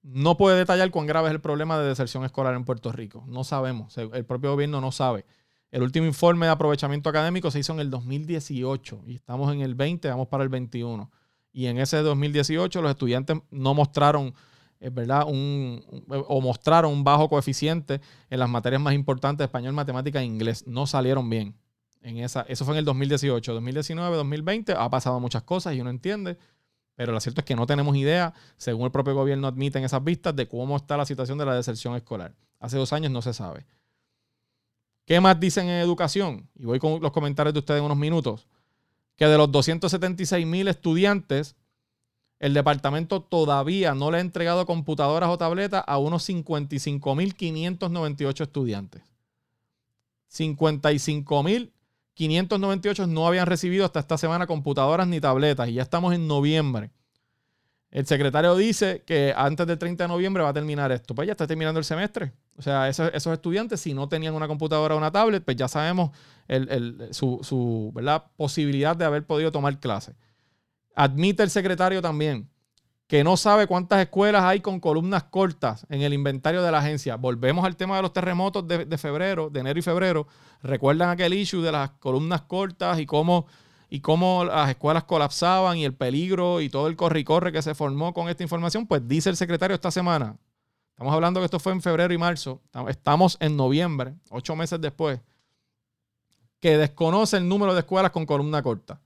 No 0.03 0.37
puede 0.37 0.57
detallar 0.59 0.91
cuán 0.91 1.07
grave 1.07 1.29
es 1.29 1.35
el 1.35 1.41
problema 1.41 1.79
de 1.79 1.89
deserción 1.89 2.25
escolar 2.25 2.55
en 2.55 2.65
Puerto 2.65 2.93
Rico. 2.93 3.25
No 3.27 3.45
sabemos. 3.45 3.97
El 3.99 4.25
propio 4.25 4.53
gobierno 4.53 4.81
no 4.81 4.93
sabe. 4.93 5.25
El 5.71 5.83
último 5.83 6.07
informe 6.07 6.47
de 6.47 6.53
aprovechamiento 6.53 7.11
académico 7.11 7.51
se 7.51 7.59
hizo 7.59 7.75
en 7.75 7.81
el 7.81 7.91
2018 7.91 9.03
y 9.07 9.17
estamos 9.17 9.53
en 9.53 9.61
el 9.61 9.75
20, 9.75 10.09
vamos 10.09 10.29
para 10.29 10.43
el 10.43 10.49
21. 10.49 11.11
Y 11.53 11.67
en 11.67 11.79
ese 11.79 11.99
2018 11.99 12.81
los 12.81 12.91
estudiantes 12.91 13.37
no 13.51 13.75
mostraron, 13.75 14.35
es 14.81 14.95
verdad, 14.95 15.25
un, 15.27 15.85
o 16.09 16.41
mostraron 16.41 16.93
un 16.93 17.05
bajo 17.05 17.29
coeficiente 17.29 18.01
en 18.31 18.39
las 18.39 18.49
materias 18.49 18.81
más 18.81 18.95
importantes 18.95 19.45
español, 19.45 19.75
matemática 19.75 20.21
e 20.21 20.25
inglés. 20.25 20.67
No 20.67 20.87
salieron 20.87 21.29
bien. 21.29 21.55
En 22.01 22.19
esa, 22.19 22.43
eso 22.43 22.65
fue 22.65 22.75
en 22.75 22.79
el 22.79 22.85
2018. 22.87 23.53
2019, 23.53 24.17
2020 24.17 24.73
ha 24.73 24.89
pasado 24.89 25.21
muchas 25.21 25.43
cosas 25.43 25.75
y 25.75 25.81
uno 25.81 25.91
entiende 25.91 26.39
pero 26.99 27.13
lo 27.13 27.21
cierto 27.21 27.43
es 27.43 27.45
que 27.45 27.55
no 27.55 27.65
tenemos 27.65 27.95
idea, 27.95 28.35
según 28.57 28.87
el 28.87 28.91
propio 28.91 29.15
gobierno 29.15 29.47
admite 29.47 29.79
en 29.79 29.85
esas 29.85 30.03
vistas, 30.03 30.35
de 30.35 30.49
cómo 30.49 30.77
está 30.77 30.97
la 30.97 31.07
situación 31.07 31.39
de 31.39 31.47
la 31.47 31.55
deserción 31.55 31.95
escolar. 31.95 32.35
Hace 32.59 32.77
dos 32.77 32.93
años 32.93 33.13
no 33.13 33.23
se 33.23 33.33
sabe. 33.33 33.65
¿Qué 35.05 35.21
más 35.21 35.39
dicen 35.39 35.69
en 35.69 35.81
educación? 35.81 36.51
Y 36.57 36.65
voy 36.65 36.81
con 36.81 37.01
los 37.01 37.13
comentarios 37.13 37.55
de 37.55 37.61
ustedes 37.61 37.79
en 37.79 37.85
unos 37.85 37.99
minutos. 37.99 38.49
Que 39.15 39.27
de 39.27 39.39
los 39.39 39.53
276 39.53 40.45
mil 40.45 40.67
estudiantes 40.67 41.55
el 42.41 42.53
departamento 42.53 43.23
todavía 43.23 43.95
no 43.95 44.11
le 44.11 44.19
ha 44.19 44.21
entregado 44.21 44.67
computadoras 44.67 45.31
o 45.31 45.39
tabletas 45.39 45.85
a 45.87 45.99
unos 45.99 46.29
55.598 46.29 48.43
estudiantes. 48.43 49.03
55.598 52.19 53.09
no 53.09 53.27
habían 53.27 53.47
recibido 53.47 53.85
hasta 53.85 54.01
esta 54.01 54.19
semana 54.19 54.47
computadoras 54.47 55.07
ni 55.07 55.21
tabletas 55.21 55.69
y 55.69 55.75
ya 55.75 55.83
estamos 55.83 56.15
en 56.15 56.27
noviembre. 56.27 56.91
El 57.91 58.07
secretario 58.07 58.55
dice 58.55 59.03
que 59.07 59.33
antes 59.35 59.67
del 59.67 59.79
30 59.79 60.05
de 60.05 60.09
noviembre 60.09 60.43
va 60.43 60.51
a 60.51 60.53
terminar 60.53 60.93
esto. 60.93 61.15
Pues 61.15 61.27
ya 61.27 61.33
está 61.33 61.47
terminando 61.47 61.79
el 61.79 61.85
semestre. 61.85 62.33
O 62.57 62.63
sea, 62.63 62.89
esos, 62.89 63.15
estudiantes, 63.15 63.81
si 63.81 63.95
no 63.95 64.09
tenían 64.09 64.35
una 64.35 64.47
computadora 64.47 64.95
o 64.95 64.99
una 64.99 65.11
tablet, 65.11 65.43
pues 65.43 65.57
ya 65.57 65.69
sabemos 65.69 66.11
su, 67.13 67.39
su 67.43 67.95
posibilidad 68.37 68.95
de 68.95 69.07
haber 69.07 69.25
podido 69.25 69.51
tomar 69.51 69.81
clases. 69.81 70.15
Admite 70.95 71.43
el 71.43 71.51
secretario 71.51 72.03
también 72.03 72.51
que 73.09 73.25
no 73.25 73.39
sabe 73.39 73.67
cuántas 73.67 74.01
escuelas 74.01 74.45
hay 74.45 74.61
con 74.61 74.81
columnas 74.81 75.25
cortas 75.25 75.87
en 75.89 76.03
el 76.03 76.13
inventario 76.13 76.63
de 76.63 76.71
la 76.71 76.79
agencia. 76.79 77.17
Volvemos 77.17 77.65
al 77.65 77.75
tema 77.75 77.97
de 77.97 78.03
los 78.03 78.13
terremotos 78.13 78.69
de, 78.69 78.99
febrero, 78.99 79.49
de 79.49 79.61
enero 79.61 79.79
y 79.79 79.83
febrero. 79.83 80.29
Recuerdan 80.63 81.09
aquel 81.09 81.33
issue 81.33 81.63
de 81.63 81.73
las 81.73 81.91
columnas 81.93 82.43
cortas 82.43 83.01
y 83.01 83.07
cómo 83.07 83.47
y 83.91 84.01
cómo 84.01 84.45
las 84.45 84.69
escuelas 84.69 85.05
colapsaban 85.05 85.79
y 85.79 85.87
el 85.87 85.95
peligro 85.95 86.61
y 86.61 86.69
todo 86.69 86.89
el 86.89 86.97
corre 86.97 87.21
y 87.21 87.25
corre 87.25 87.51
que 87.51 87.63
se 87.63 87.75
formó 87.75 88.13
con 88.13 88.29
esta 88.29 88.43
información, 88.43 88.87
pues 88.87 89.09
dice 89.09 89.31
el 89.31 89.37
secretario 89.37 89.75
esta 89.75 89.91
semana, 89.91 90.37
estamos 90.91 91.15
hablando 91.15 91.41
que 91.41 91.47
esto 91.47 91.59
fue 91.59 91.73
en 91.73 91.81
febrero 91.81 92.13
y 92.13 92.19
marzo, 92.19 92.61
estamos 92.87 93.39
en 93.41 93.57
noviembre, 93.57 94.15
ocho 94.29 94.55
meses 94.57 94.79
después, 94.83 95.23
que 96.61 96.77
desconoce 96.77 97.39
el 97.39 97.49
número 97.49 97.73
de 97.73 97.81
escuelas 97.81 98.11
con 98.11 98.27
columna 98.27 98.63
corta. 98.63 99.01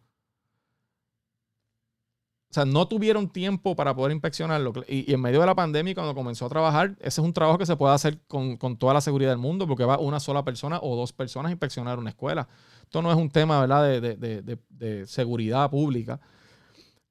O 2.52 2.54
sea, 2.54 2.66
no 2.66 2.86
tuvieron 2.86 3.30
tiempo 3.30 3.74
para 3.74 3.96
poder 3.96 4.12
inspeccionarlo. 4.12 4.74
Y, 4.86 5.10
en 5.10 5.22
medio 5.22 5.40
de 5.40 5.46
la 5.46 5.54
pandemia, 5.54 5.94
cuando 5.94 6.14
comenzó 6.14 6.44
a 6.44 6.48
trabajar, 6.50 6.96
ese 6.98 7.22
es 7.22 7.24
un 7.24 7.32
trabajo 7.32 7.56
que 7.56 7.64
se 7.64 7.76
puede 7.76 7.94
hacer 7.94 8.18
con, 8.28 8.58
con, 8.58 8.76
toda 8.76 8.92
la 8.92 9.00
seguridad 9.00 9.30
del 9.30 9.38
mundo, 9.38 9.66
porque 9.66 9.86
va 9.86 9.98
una 9.98 10.20
sola 10.20 10.44
persona 10.44 10.78
o 10.82 10.94
dos 10.94 11.14
personas 11.14 11.48
a 11.48 11.52
inspeccionar 11.52 11.98
una 11.98 12.10
escuela. 12.10 12.46
Esto 12.82 13.00
no 13.00 13.10
es 13.10 13.16
un 13.16 13.30
tema 13.30 13.58
¿verdad? 13.58 14.02
De, 14.02 15.06
seguridad 15.06 15.70
pública. 15.70 16.20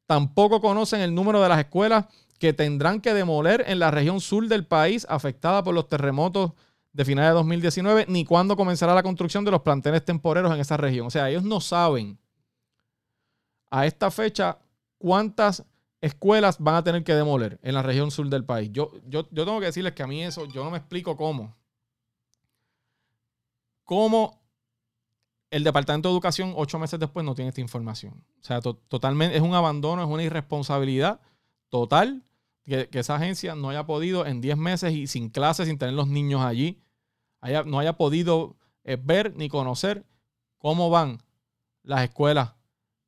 Tampoco 0.05 0.61
conocen 0.61 1.01
el 1.01 1.15
número 1.15 1.41
de 1.41 1.49
las 1.49 1.57
escuelas 1.57 2.05
que 2.37 2.53
tendrán 2.53 3.01
que 3.01 3.15
demoler 3.15 3.63
en 3.65 3.79
la 3.79 3.89
región 3.89 4.21
sur 4.21 4.47
del 4.47 4.67
país 4.67 5.07
afectada 5.09 5.63
por 5.63 5.73
los 5.73 5.87
terremotos 5.87 6.51
de 6.93 7.03
finales 7.03 7.31
de 7.31 7.33
2019, 7.33 8.05
ni 8.09 8.25
cuándo 8.25 8.55
comenzará 8.55 8.93
la 8.93 9.01
construcción 9.01 9.43
de 9.43 9.49
los 9.49 9.61
planteles 9.61 10.05
temporeros 10.05 10.53
en 10.53 10.59
esa 10.59 10.77
región. 10.77 11.07
O 11.07 11.09
sea, 11.09 11.31
ellos 11.31 11.41
no 11.41 11.59
saben 11.61 12.19
a 13.71 13.87
esta 13.87 14.11
fecha 14.11 14.59
cuántas 15.01 15.65
escuelas 15.99 16.57
van 16.59 16.75
a 16.75 16.83
tener 16.83 17.03
que 17.03 17.13
demoler 17.13 17.59
en 17.63 17.73
la 17.73 17.81
región 17.81 18.11
sur 18.11 18.27
del 18.29 18.45
país. 18.45 18.69
Yo, 18.71 18.91
yo, 19.07 19.27
yo 19.31 19.45
tengo 19.45 19.59
que 19.59 19.67
decirles 19.67 19.93
que 19.93 20.03
a 20.03 20.07
mí 20.07 20.23
eso, 20.23 20.45
yo 20.45 20.63
no 20.63 20.71
me 20.71 20.77
explico 20.77 21.15
cómo. 21.17 21.55
¿Cómo 23.83 24.41
el 25.51 25.65
Departamento 25.65 26.07
de 26.07 26.13
Educación 26.13 26.53
ocho 26.55 26.79
meses 26.79 26.99
después 26.99 27.25
no 27.25 27.35
tiene 27.35 27.49
esta 27.49 27.61
información. 27.61 28.23
O 28.39 28.43
sea, 28.43 28.61
totalmente 28.61 29.35
es 29.35 29.41
un 29.43 29.53
abandono, 29.53 30.01
es 30.01 30.07
una 30.07 30.23
irresponsabilidad 30.23 31.19
total 31.69 32.23
que, 32.65 32.87
esa 32.93 33.15
agencia 33.15 33.53
no 33.53 33.69
haya 33.69 33.85
podido 33.85 34.25
en 34.25 34.39
diez 34.39 34.57
meses 34.57 34.93
y 34.93 35.07
sin 35.07 35.29
clases, 35.29 35.67
sin 35.67 35.77
tener 35.77 35.93
los 35.93 36.07
niños 36.07 36.41
allí, 36.41 36.79
no 37.65 37.79
haya 37.79 37.93
podido 37.97 38.55
eh, 38.85 38.97
ver 39.01 39.35
ni 39.35 39.49
conocer 39.49 40.05
cómo 40.57 40.89
van 40.89 41.17
las 41.83 42.03
escuelas 42.03 42.53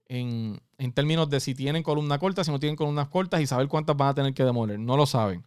en, 0.07 0.61
en 0.85 0.93
términos 0.93 1.29
de 1.29 1.39
si 1.39 1.55
tienen 1.55 1.83
columna 1.83 2.17
corta, 2.19 2.43
si 2.43 2.51
no 2.51 2.59
tienen 2.59 2.75
columnas 2.75 3.07
cortas 3.07 3.41
y 3.41 3.47
saber 3.47 3.67
cuántas 3.67 3.95
van 3.95 4.09
a 4.09 4.13
tener 4.13 4.33
que 4.33 4.43
demoler. 4.43 4.79
No 4.79 4.97
lo 4.97 5.05
saben. 5.05 5.43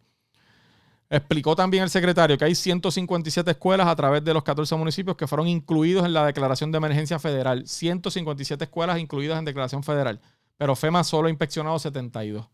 Explicó 1.09 1.55
también 1.55 1.83
el 1.83 1.89
secretario 1.89 2.37
que 2.37 2.43
hay 2.43 2.53
157 2.53 3.49
escuelas 3.51 3.87
a 3.87 3.95
través 3.95 4.23
de 4.25 4.33
los 4.33 4.43
14 4.43 4.75
municipios 4.75 5.15
que 5.15 5.25
fueron 5.25 5.47
incluidos 5.47 6.05
en 6.05 6.13
la 6.13 6.25
declaración 6.25 6.71
de 6.71 6.79
emergencia 6.79 7.17
federal. 7.17 7.65
157 7.65 8.65
escuelas 8.65 8.99
incluidas 8.99 9.39
en 9.39 9.45
declaración 9.45 9.83
federal. 9.83 10.19
Pero 10.57 10.75
FEMA 10.75 11.03
solo 11.05 11.27
ha 11.27 11.29
inspeccionado 11.29 11.79
72. 11.79 12.47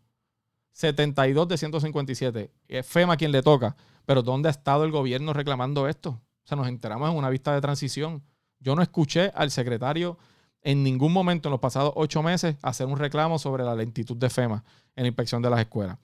72 0.72 1.48
de 1.48 1.58
157. 1.58 2.52
Es 2.67 2.86
FEMA 2.86 3.17
quien 3.17 3.32
le 3.32 3.41
toca. 3.41 3.76
Pero 4.06 4.22
¿dónde 4.22 4.50
ha 4.50 4.52
estado 4.52 4.84
el 4.84 4.91
gobierno 4.91 5.34
reclamando 5.34 5.88
esto? 5.88 6.10
O 6.10 6.48
sea, 6.48 6.56
nos 6.56 6.67
enteramos 6.67 7.10
en 7.10 7.17
una 7.17 7.30
vista 7.30 7.56
de 7.56 7.62
transición. 7.62 8.24
Yo 8.60 8.76
no 8.76 8.84
escuché 8.84 9.32
al 9.34 9.50
secretario 9.50 10.17
en 10.63 10.84
ningún 10.84 11.12
momento 11.12 11.49
en 11.49 11.52
los 11.52 11.60
pasados 11.60 11.93
ocho 11.95 12.23
meses 12.23 12.56
hacer 12.62 12.88
un 12.88 12.97
reclamo 12.97 13.38
sobre 13.38 13.63
la 13.63 13.76
lentitud 13.76 14.17
de 14.17 14.30
FEMA 14.30 14.63
en 14.95 15.04
la 15.04 15.08
inspección 15.08 15.41
de 15.41 15.49
las 15.49 15.60
escuelas. 15.60 15.97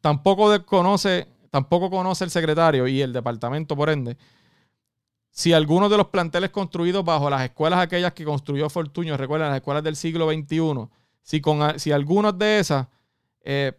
Tampoco 0.00 0.50
desconoce 0.50 1.26
Tampoco 1.50 1.90
conoce 1.90 2.24
el 2.24 2.30
secretario 2.30 2.86
y 2.86 3.00
el 3.00 3.12
departamento, 3.12 3.76
por 3.76 3.88
ende, 3.88 4.16
si 5.30 5.52
algunos 5.52 5.90
de 5.90 5.96
los 5.96 6.08
planteles 6.08 6.50
construidos 6.50 7.04
bajo 7.04 7.30
las 7.30 7.44
escuelas 7.44 7.78
aquellas 7.78 8.12
que 8.12 8.24
construyó 8.24 8.68
Fortuño, 8.68 9.16
recuerden, 9.16 9.48
las 9.48 9.56
escuelas 9.56 9.82
del 9.82 9.96
siglo 9.96 10.30
XXI, 10.30 10.88
si, 11.22 11.40
con, 11.40 11.78
si 11.78 11.92
algunas 11.92 12.36
de 12.38 12.58
esas 12.58 12.88
eh, 13.40 13.72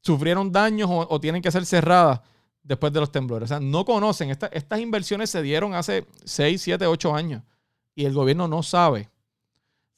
sufrieron 0.00 0.50
daños 0.50 0.88
o, 0.90 1.20
tienen 1.20 1.42
que 1.42 1.50
ser 1.50 1.66
cerradas 1.66 2.22
después 2.64 2.92
de 2.92 3.00
los 3.00 3.12
temblores. 3.12 3.44
O 3.44 3.54
sea, 3.54 3.60
no 3.60 3.84
conocen. 3.84 4.30
estas 4.30 4.80
inversiones 4.80 5.30
se 5.30 5.42
dieron 5.42 5.74
hace 5.74 6.06
6, 6.24 6.60
7, 6.60 6.86
8 6.86 7.14
años 7.14 7.42
y 7.94 8.04
el 8.04 8.14
gobierno 8.14 8.48
no 8.48 8.62
sabe 8.62 9.09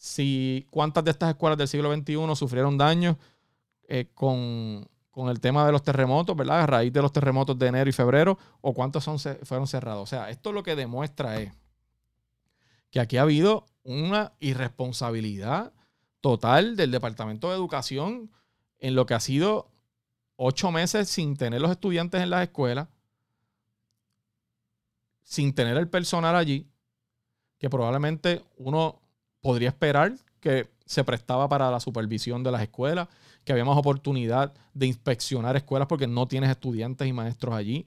si 0.03 0.67
cuántas 0.71 1.05
de 1.05 1.13
estas 1.13 1.29
escuelas 1.29 1.57
del 1.57 1.69
siglo 1.69 1.95
XXI 1.95 2.35
sufrieron 2.35 2.77
daños 2.77 3.17
eh, 3.87 4.11
con 4.15 4.89
con 5.13 5.29
el 5.29 5.41
tema 5.41 5.67
de 5.67 5.73
los 5.73 5.83
terremotos, 5.83 6.35
¿verdad? 6.35 6.63
A 6.63 6.67
raíz 6.67 6.93
de 6.93 7.03
los 7.03 7.13
terremotos 7.13 7.59
de 7.59 7.67
enero 7.67 7.89
y 7.89 7.93
febrero, 7.93 8.39
o 8.63 8.73
cuántos 8.73 9.05
fueron 9.45 9.67
cerrados. 9.67 10.03
O 10.03 10.07
sea, 10.07 10.31
esto 10.31 10.53
lo 10.53 10.63
que 10.63 10.75
demuestra 10.75 11.39
es 11.39 11.53
que 12.91 12.99
aquí 12.99 13.19
ha 13.19 13.23
habido 13.23 13.67
una 13.85 14.33
irresponsabilidad 14.41 15.75
total 16.23 16.77
del 16.77 16.91
Departamento 16.91 17.51
de 17.51 17.57
Educación 17.57 18.33
en 18.79 18.95
lo 18.95 19.05
que 19.05 19.13
ha 19.13 19.21
sido 19.21 19.71
ocho 20.37 20.73
meses 20.73 21.11
sin 21.11 21.37
tener 21.37 21.61
los 21.61 21.71
estudiantes 21.71 22.23
en 22.23 22.31
las 22.31 22.43
escuelas, 22.45 22.89
sin 25.25 25.55
tener 25.55 25.77
el 25.77 25.89
personal 25.89 26.37
allí, 26.37 26.71
que 27.59 27.69
probablemente 27.69 28.43
uno 28.57 29.02
podría 29.43 29.69
esperar 29.69 30.15
que 30.41 30.71
se 30.87 31.05
prestaba 31.05 31.49
para 31.49 31.71
la 31.71 31.81
supervisión 31.81 32.43
de 32.43 32.51
las 32.51 32.63
escuelas, 32.63 33.09
que 33.45 33.53
había 33.53 33.65
más 33.65 33.77
oportunidad 33.77 34.53
de 34.73 34.87
inspeccionar 34.87 35.57
escuelas 35.57 35.89
porque 35.89 36.07
no 36.07 36.27
tienes 36.27 36.51
estudiantes 36.51 37.07
y 37.07 37.13
maestros 37.13 37.55
allí. 37.55 37.87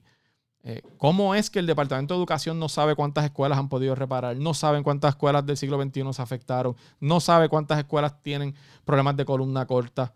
Eh, 0.62 0.82
¿Cómo 0.98 1.34
es 1.34 1.48
que 1.48 1.60
el 1.60 1.66
Departamento 1.66 2.14
de 2.14 2.18
Educación 2.18 2.58
no 2.58 2.68
sabe 2.68 2.96
cuántas 2.96 3.24
escuelas 3.24 3.58
han 3.58 3.68
podido 3.68 3.94
reparar? 3.94 4.36
No 4.36 4.52
saben 4.52 4.82
cuántas 4.82 5.10
escuelas 5.10 5.46
del 5.46 5.56
siglo 5.56 5.80
XXI 5.80 6.12
se 6.12 6.22
afectaron. 6.22 6.76
No 6.98 7.20
sabe 7.20 7.48
cuántas 7.48 7.78
escuelas 7.78 8.20
tienen 8.22 8.54
problemas 8.84 9.16
de 9.16 9.24
columna 9.24 9.66
corta. 9.66 10.14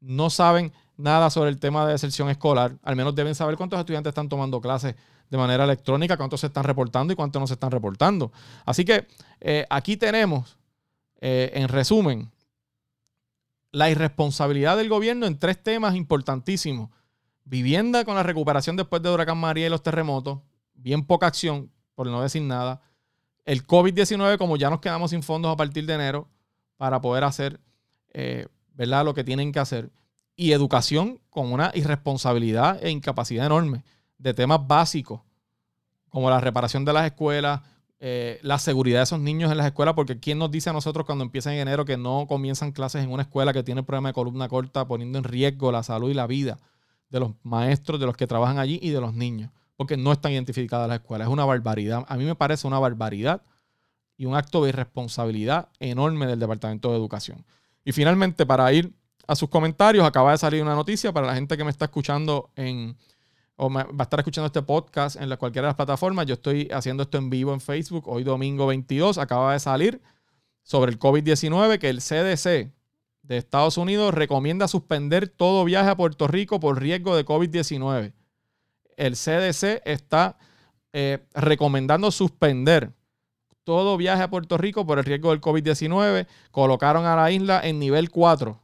No 0.00 0.30
saben 0.30 0.72
nada 0.96 1.30
sobre 1.30 1.50
el 1.50 1.58
tema 1.58 1.84
de 1.84 1.92
deserción 1.92 2.30
escolar. 2.30 2.76
Al 2.82 2.94
menos 2.94 3.14
deben 3.14 3.34
saber 3.34 3.56
cuántos 3.56 3.80
estudiantes 3.80 4.12
están 4.12 4.28
tomando 4.28 4.60
clases 4.60 4.94
de 5.30 5.38
manera 5.38 5.64
electrónica, 5.64 6.16
cuántos 6.16 6.40
se 6.40 6.46
están 6.46 6.64
reportando 6.64 7.12
y 7.12 7.16
cuántos 7.16 7.40
no 7.40 7.46
se 7.46 7.54
están 7.54 7.70
reportando. 7.70 8.32
Así 8.64 8.84
que 8.84 9.06
eh, 9.40 9.66
aquí 9.68 9.96
tenemos, 9.96 10.57
eh, 11.20 11.50
en 11.54 11.68
resumen, 11.68 12.30
la 13.72 13.90
irresponsabilidad 13.90 14.76
del 14.76 14.88
gobierno 14.88 15.26
en 15.26 15.38
tres 15.38 15.62
temas 15.62 15.94
importantísimos. 15.94 16.90
Vivienda 17.44 18.04
con 18.04 18.14
la 18.14 18.22
recuperación 18.22 18.76
después 18.76 19.02
de 19.02 19.10
Huracán 19.10 19.38
María 19.38 19.66
y 19.66 19.70
los 19.70 19.82
terremotos. 19.82 20.40
Bien 20.74 21.04
poca 21.04 21.26
acción, 21.26 21.70
por 21.94 22.06
no 22.06 22.22
decir 22.22 22.42
nada. 22.42 22.80
El 23.44 23.66
COVID-19, 23.66 24.38
como 24.38 24.56
ya 24.56 24.70
nos 24.70 24.80
quedamos 24.80 25.10
sin 25.10 25.22
fondos 25.22 25.52
a 25.52 25.56
partir 25.56 25.86
de 25.86 25.94
enero 25.94 26.28
para 26.76 27.00
poder 27.00 27.24
hacer 27.24 27.60
eh, 28.12 28.46
¿verdad? 28.74 29.04
lo 29.04 29.14
que 29.14 29.24
tienen 29.24 29.52
que 29.52 29.58
hacer. 29.58 29.90
Y 30.36 30.52
educación 30.52 31.20
con 31.30 31.52
una 31.52 31.72
irresponsabilidad 31.74 32.78
e 32.84 32.90
incapacidad 32.90 33.46
enorme 33.46 33.84
de 34.18 34.34
temas 34.34 34.66
básicos, 34.66 35.22
como 36.08 36.30
la 36.30 36.40
reparación 36.40 36.84
de 36.84 36.92
las 36.92 37.06
escuelas, 37.06 37.60
eh, 38.00 38.38
la 38.42 38.58
seguridad 38.60 39.00
de 39.00 39.04
esos 39.04 39.18
niños 39.18 39.50
en 39.50 39.56
las 39.56 39.66
escuelas, 39.66 39.94
porque 39.94 40.20
¿quién 40.20 40.38
nos 40.38 40.50
dice 40.50 40.70
a 40.70 40.72
nosotros 40.72 41.04
cuando 41.04 41.24
empiezan 41.24 41.54
en 41.54 41.60
enero 41.60 41.84
que 41.84 41.96
no 41.96 42.26
comienzan 42.28 42.70
clases 42.70 43.02
en 43.02 43.10
una 43.10 43.22
escuela 43.22 43.52
que 43.52 43.64
tiene 43.64 43.82
problema 43.82 44.10
de 44.10 44.12
columna 44.12 44.48
corta, 44.48 44.86
poniendo 44.86 45.18
en 45.18 45.24
riesgo 45.24 45.72
la 45.72 45.82
salud 45.82 46.08
y 46.08 46.14
la 46.14 46.28
vida 46.28 46.58
de 47.10 47.18
los 47.18 47.32
maestros, 47.42 47.98
de 47.98 48.06
los 48.06 48.16
que 48.16 48.28
trabajan 48.28 48.58
allí 48.58 48.78
y 48.80 48.90
de 48.90 49.00
los 49.00 49.14
niños? 49.14 49.50
Porque 49.76 49.96
no 49.96 50.12
están 50.12 50.32
identificadas 50.32 50.88
las 50.88 51.00
escuelas. 51.00 51.26
Es 51.26 51.32
una 51.32 51.44
barbaridad. 51.44 52.04
A 52.08 52.16
mí 52.16 52.24
me 52.24 52.36
parece 52.36 52.66
una 52.66 52.78
barbaridad 52.78 53.42
y 54.16 54.26
un 54.26 54.36
acto 54.36 54.62
de 54.62 54.70
irresponsabilidad 54.70 55.68
enorme 55.80 56.26
del 56.26 56.38
Departamento 56.38 56.90
de 56.90 56.96
Educación. 56.96 57.44
Y 57.84 57.92
finalmente, 57.92 58.46
para 58.46 58.72
ir 58.72 58.92
a 59.26 59.34
sus 59.34 59.48
comentarios, 59.48 60.06
acaba 60.06 60.32
de 60.32 60.38
salir 60.38 60.62
una 60.62 60.74
noticia 60.74 61.12
para 61.12 61.26
la 61.26 61.34
gente 61.34 61.56
que 61.56 61.64
me 61.64 61.70
está 61.70 61.86
escuchando 61.86 62.50
en, 62.54 62.96
o 63.58 63.70
va 63.70 63.86
a 63.98 64.02
estar 64.04 64.20
escuchando 64.20 64.46
este 64.46 64.62
podcast 64.62 65.20
en 65.20 65.34
cualquiera 65.36 65.66
de 65.66 65.70
las 65.70 65.74
plataformas. 65.74 66.26
Yo 66.26 66.34
estoy 66.34 66.68
haciendo 66.72 67.02
esto 67.02 67.18
en 67.18 67.28
vivo 67.28 67.52
en 67.52 67.60
Facebook. 67.60 68.04
Hoy 68.06 68.22
domingo 68.22 68.68
22 68.68 69.18
acaba 69.18 69.52
de 69.52 69.58
salir 69.58 70.00
sobre 70.62 70.92
el 70.92 70.98
COVID-19 70.98 71.78
que 71.80 71.88
el 71.88 71.98
CDC 71.98 72.72
de 73.22 73.36
Estados 73.36 73.76
Unidos 73.76 74.14
recomienda 74.14 74.68
suspender 74.68 75.28
todo 75.28 75.64
viaje 75.64 75.90
a 75.90 75.96
Puerto 75.96 76.28
Rico 76.28 76.60
por 76.60 76.80
riesgo 76.80 77.16
de 77.16 77.26
COVID-19. 77.26 78.12
El 78.96 79.14
CDC 79.14 79.82
está 79.84 80.38
eh, 80.92 81.26
recomendando 81.34 82.12
suspender 82.12 82.92
todo 83.64 83.96
viaje 83.96 84.22
a 84.22 84.30
Puerto 84.30 84.56
Rico 84.56 84.86
por 84.86 85.00
el 85.00 85.04
riesgo 85.04 85.30
del 85.30 85.40
COVID-19. 85.40 86.28
Colocaron 86.52 87.06
a 87.06 87.16
la 87.16 87.32
isla 87.32 87.60
en 87.64 87.80
nivel 87.80 88.10
4, 88.10 88.62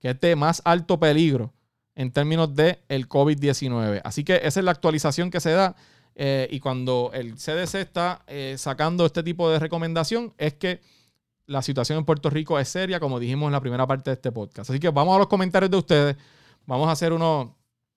que 0.00 0.10
es 0.10 0.20
de 0.20 0.36
más 0.36 0.62
alto 0.64 0.98
peligro 0.98 1.52
en 1.94 2.12
términos 2.12 2.54
del 2.54 2.78
el 2.88 3.08
COVID-19. 3.08 4.00
Así 4.04 4.24
que 4.24 4.40
esa 4.42 4.60
es 4.60 4.64
la 4.64 4.70
actualización 4.70 5.30
que 5.30 5.40
se 5.40 5.50
da. 5.50 5.76
Eh, 6.14 6.46
y 6.50 6.60
cuando 6.60 7.10
el 7.14 7.34
CDC 7.36 7.76
está 7.76 8.22
eh, 8.26 8.56
sacando 8.58 9.06
este 9.06 9.22
tipo 9.22 9.48
de 9.50 9.58
recomendación, 9.58 10.34
es 10.36 10.54
que 10.54 10.80
la 11.46 11.62
situación 11.62 11.98
en 11.98 12.04
Puerto 12.04 12.30
Rico 12.30 12.58
es 12.58 12.68
seria, 12.68 13.00
como 13.00 13.18
dijimos 13.18 13.46
en 13.46 13.52
la 13.52 13.60
primera 13.60 13.86
parte 13.86 14.10
de 14.10 14.14
este 14.14 14.32
podcast. 14.32 14.70
Así 14.70 14.78
que 14.78 14.90
vamos 14.90 15.14
a 15.16 15.18
los 15.18 15.28
comentarios 15.28 15.70
de 15.70 15.76
ustedes. 15.76 16.16
Vamos 16.66 16.88
a 16.88 16.92
hacer 16.92 17.12
uno, 17.12 17.56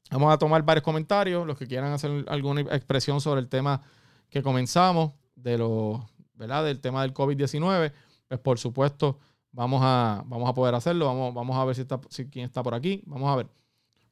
vamos 0.09 0.33
a 0.33 0.37
tomar 0.37 0.63
varios 0.63 0.83
comentarios, 0.83 1.45
los 1.45 1.57
que 1.57 1.67
quieran 1.67 1.91
hacer 1.93 2.25
alguna 2.27 2.61
expresión 2.61 3.21
sobre 3.21 3.41
el 3.41 3.47
tema 3.47 3.81
que 4.29 4.41
comenzamos, 4.41 5.11
de 5.35 5.57
los, 5.57 6.01
¿verdad? 6.33 6.65
Del 6.65 6.79
tema 6.79 7.01
del 7.01 7.13
COVID-19, 7.13 7.93
pues 8.27 8.39
por 8.39 8.57
supuesto 8.57 9.19
vamos 9.51 9.81
a, 9.83 10.23
vamos 10.25 10.49
a 10.49 10.53
poder 10.53 10.75
hacerlo. 10.75 11.05
Vamos, 11.05 11.33
vamos 11.33 11.55
a 11.57 11.65
ver 11.65 11.75
si 11.75 11.81
está, 11.81 11.99
si, 12.09 12.27
quién 12.29 12.45
está 12.45 12.63
por 12.63 12.73
aquí. 12.73 13.03
Vamos 13.05 13.29
a 13.29 13.35
ver. 13.37 13.47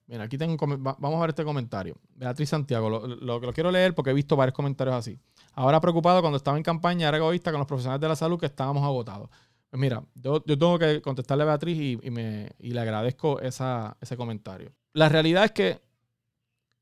Mira, 0.08 0.26
aquí 0.26 0.38
tengo 0.38 0.58
vamos 0.58 1.18
a 1.18 1.22
ver 1.22 1.30
este 1.30 1.44
comentario. 1.44 1.96
Beatriz 2.16 2.50
Santiago, 2.50 2.90
lo, 2.90 3.08
lo, 3.08 3.40
lo 3.40 3.54
quiero 3.54 3.72
leer 3.72 3.96
porque 3.96 4.12
he 4.12 4.14
visto 4.14 4.36
varios 4.36 4.54
comentarios 4.54 4.96
así. 4.96 5.18
Ahora 5.54 5.80
preocupado 5.80 6.22
cuando 6.22 6.38
estaba 6.38 6.58
en 6.58 6.64
campaña, 6.64 7.08
era 7.08 7.18
egoísta 7.18 7.52
con 7.52 7.60
los 7.60 7.68
profesionales 7.68 8.02
de 8.02 8.08
la 8.08 8.16
salud 8.16 8.40
que 8.40 8.48
estábamos 8.48 8.84
agotados. 8.84 9.30
Pues 9.74 9.80
mira, 9.82 10.04
yo, 10.14 10.40
tengo 10.40 10.78
que 10.78 11.02
contestarle 11.02 11.44
a 11.44 11.48
Beatriz 11.48 12.00
y, 12.04 12.12
me, 12.12 12.52
le 12.60 12.80
agradezco 12.80 13.40
ese 13.40 14.18
comentario. 14.18 14.72
La 14.94 15.10
realidad 15.10 15.46
es 15.46 15.52
que 15.52 15.82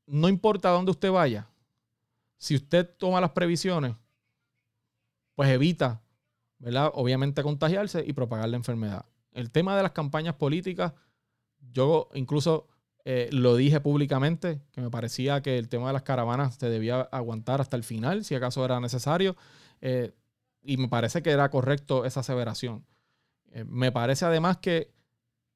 no 0.06 0.28
importa 0.28 0.68
dónde 0.68 0.90
usted 0.90 1.10
vaya, 1.10 1.48
si 2.36 2.54
usted 2.54 2.86
toma 2.98 3.20
las 3.20 3.30
previsiones, 3.30 3.94
pues 5.34 5.48
evita, 5.48 6.02
¿verdad? 6.58 6.90
Obviamente 6.94 7.42
contagiarse 7.42 8.04
y 8.06 8.12
propagar 8.12 8.48
la 8.50 8.58
enfermedad. 8.58 9.06
El 9.32 9.50
tema 9.50 9.74
de 9.74 9.82
las 9.84 9.92
campañas 9.92 10.34
políticas, 10.34 10.92
yo 11.60 12.10
incluso 12.12 12.68
eh, 13.04 13.28
lo 13.32 13.56
dije 13.56 13.80
públicamente, 13.80 14.60
que 14.70 14.80
me 14.80 14.90
parecía 14.90 15.42
que 15.42 15.58
el 15.58 15.68
tema 15.68 15.88
de 15.88 15.92
las 15.92 16.02
caravanas 16.02 16.54
se 16.54 16.70
debía 16.70 17.00
aguantar 17.10 17.60
hasta 17.60 17.76
el 17.76 17.82
final, 17.82 18.24
si 18.24 18.34
acaso 18.34 18.64
era 18.64 18.78
necesario. 18.80 19.36
Eh, 19.80 20.12
y 20.62 20.76
me 20.76 20.88
parece 20.88 21.22
que 21.22 21.30
era 21.30 21.50
correcto 21.50 22.04
esa 22.04 22.20
aseveración. 22.20 22.84
Eh, 23.50 23.64
me 23.66 23.90
parece 23.90 24.24
además 24.24 24.58
que 24.58 24.92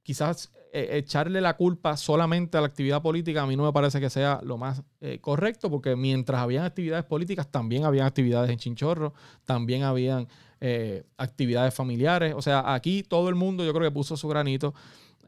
quizás 0.02 0.52
echarle 0.72 1.40
la 1.40 1.56
culpa 1.56 1.96
solamente 1.96 2.58
a 2.58 2.60
la 2.60 2.66
actividad 2.66 3.00
política 3.00 3.42
a 3.42 3.46
mí 3.46 3.56
no 3.56 3.64
me 3.64 3.72
parece 3.72 3.98
que 3.98 4.10
sea 4.10 4.40
lo 4.42 4.58
más 4.58 4.82
correcto, 5.22 5.70
porque 5.70 5.96
mientras 5.96 6.42
habían 6.42 6.64
actividades 6.64 7.06
políticas, 7.06 7.50
también 7.50 7.84
habían 7.84 8.06
actividades 8.06 8.50
en 8.50 8.58
Chinchorro, 8.58 9.14
también 9.46 9.84
habían 9.84 10.28
actividades 11.16 11.72
familiares. 11.72 12.34
O 12.36 12.42
sea, 12.42 12.74
aquí 12.74 13.02
todo 13.02 13.30
el 13.30 13.36
mundo 13.36 13.64
yo 13.64 13.72
creo 13.72 13.88
que 13.88 13.94
puso 13.94 14.18
su 14.18 14.28
granito. 14.28 14.74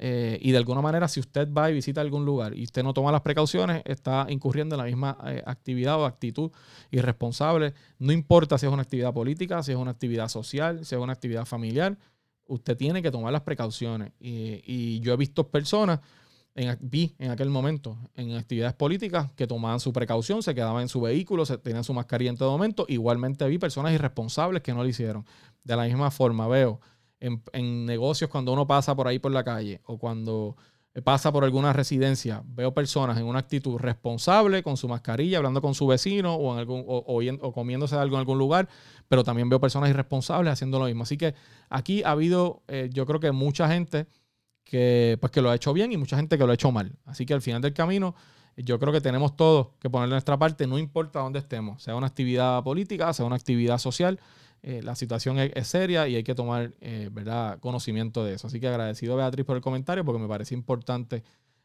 Eh, 0.00 0.38
y 0.40 0.52
de 0.52 0.58
alguna 0.58 0.80
manera, 0.80 1.08
si 1.08 1.18
usted 1.18 1.52
va 1.52 1.70
y 1.70 1.74
visita 1.74 2.00
algún 2.00 2.24
lugar 2.24 2.56
y 2.56 2.62
usted 2.62 2.84
no 2.84 2.94
toma 2.94 3.10
las 3.10 3.22
precauciones, 3.22 3.82
está 3.84 4.26
incurriendo 4.28 4.76
en 4.76 4.78
la 4.78 4.84
misma 4.84 5.18
eh, 5.26 5.42
actividad 5.44 6.00
o 6.00 6.06
actitud 6.06 6.52
irresponsable. 6.92 7.74
No 7.98 8.12
importa 8.12 8.56
si 8.58 8.66
es 8.66 8.72
una 8.72 8.82
actividad 8.82 9.12
política, 9.12 9.62
si 9.62 9.72
es 9.72 9.78
una 9.78 9.90
actividad 9.90 10.28
social, 10.28 10.84
si 10.84 10.94
es 10.94 11.00
una 11.00 11.12
actividad 11.12 11.44
familiar, 11.44 11.98
usted 12.46 12.76
tiene 12.76 13.02
que 13.02 13.10
tomar 13.10 13.32
las 13.32 13.42
precauciones. 13.42 14.12
Y, 14.20 15.00
yo 15.00 15.12
he 15.12 15.16
visto 15.16 15.48
personas, 15.48 15.98
en, 16.54 16.78
vi 16.80 17.16
en 17.18 17.32
aquel 17.32 17.50
momento, 17.50 17.98
en 18.14 18.36
actividades 18.36 18.74
políticas, 18.74 19.32
que 19.32 19.48
tomaban 19.48 19.80
su 19.80 19.92
precaución, 19.92 20.44
se 20.44 20.54
quedaban 20.54 20.82
en 20.82 20.88
su 20.88 21.00
vehículo, 21.00 21.44
se, 21.44 21.58
tenían 21.58 21.82
su 21.82 21.92
mascarilla 21.92 22.30
en 22.30 22.36
todo 22.36 22.52
momento. 22.52 22.86
Igualmente 22.88 23.46
vi 23.48 23.58
personas 23.58 23.92
irresponsables 23.92 24.62
que 24.62 24.72
no 24.72 24.84
lo 24.84 24.88
hicieron. 24.88 25.26
De 25.64 25.74
la 25.74 25.84
misma 25.84 26.12
forma 26.12 26.46
veo 26.46 26.80
en, 27.20 27.86
negocios 27.86 28.30
cuando 28.30 28.52
uno 28.52 28.66
pasa 28.66 28.94
por 28.94 29.08
ahí 29.08 29.18
por 29.18 29.32
la 29.32 29.44
calle 29.44 29.80
o 29.84 29.98
cuando 29.98 30.56
pasa 31.04 31.30
por 31.30 31.44
alguna 31.44 31.72
residencia, 31.72 32.42
veo 32.46 32.74
personas 32.74 33.18
en 33.18 33.24
una 33.24 33.38
actitud 33.38 33.78
responsable 33.78 34.62
con 34.62 34.76
su 34.76 34.88
mascarilla, 34.88 35.38
hablando 35.38 35.60
con 35.60 35.74
su 35.74 35.86
vecino 35.86 36.34
o, 36.34 36.54
en 36.54 36.58
algún, 36.58 36.84
o, 36.86 37.52
comiéndose 37.52 37.94
algo 37.94 38.16
en 38.16 38.20
algún 38.20 38.38
lugar, 38.38 38.68
pero 39.06 39.22
también 39.22 39.48
veo 39.48 39.60
personas 39.60 39.90
irresponsables 39.90 40.52
haciendo 40.52 40.78
lo 40.78 40.86
mismo. 40.86 41.04
Así 41.04 41.16
que 41.16 41.34
aquí 41.68 42.02
ha 42.02 42.10
habido, 42.10 42.62
eh, 42.66 42.90
yo 42.92 43.06
creo 43.06 43.20
que 43.20 43.30
mucha 43.30 43.68
gente 43.68 44.06
que, 44.64 45.18
pues, 45.20 45.30
que 45.30 45.40
lo 45.40 45.50
ha 45.50 45.54
hecho 45.54 45.72
bien 45.72 45.92
y 45.92 45.96
mucha 45.96 46.16
gente 46.16 46.36
que 46.36 46.44
lo 46.44 46.50
ha 46.50 46.54
hecho 46.54 46.72
mal. 46.72 46.98
Así 47.04 47.26
que 47.26 47.34
al 47.34 47.42
final 47.42 47.62
del 47.62 47.74
camino, 47.74 48.14
yo 48.56 48.78
creo 48.78 48.92
que 48.92 49.00
tenemos 49.00 49.36
todos 49.36 49.68
que 49.78 49.88
poner 49.88 50.08
nuestra 50.08 50.36
parte, 50.36 50.66
no 50.66 50.78
importa 50.78 51.20
dónde 51.20 51.38
estemos, 51.38 51.82
sea 51.82 51.94
una 51.94 52.08
actividad 52.08 52.62
política, 52.64 53.12
sea 53.12 53.24
una 53.24 53.36
actividad 53.36 53.78
social. 53.78 54.18
Eh, 54.68 54.82
la 54.82 54.94
situación 54.94 55.38
es, 55.38 55.66
seria 55.66 56.06
y 56.08 56.16
hay 56.16 56.22
que 56.22 56.34
tomar 56.34 56.74
eh, 56.82 57.08
¿verdad? 57.10 57.58
conocimiento 57.58 58.22
de 58.22 58.34
eso. 58.34 58.48
Así 58.48 58.60
que 58.60 58.68
agradecido 58.68 59.16
Beatriz 59.16 59.46
por 59.46 59.56
el 59.56 59.62
comentario 59.62 60.04
porque 60.04 60.20
me 60.20 60.28
parece 60.28 60.54
importante 60.54 61.24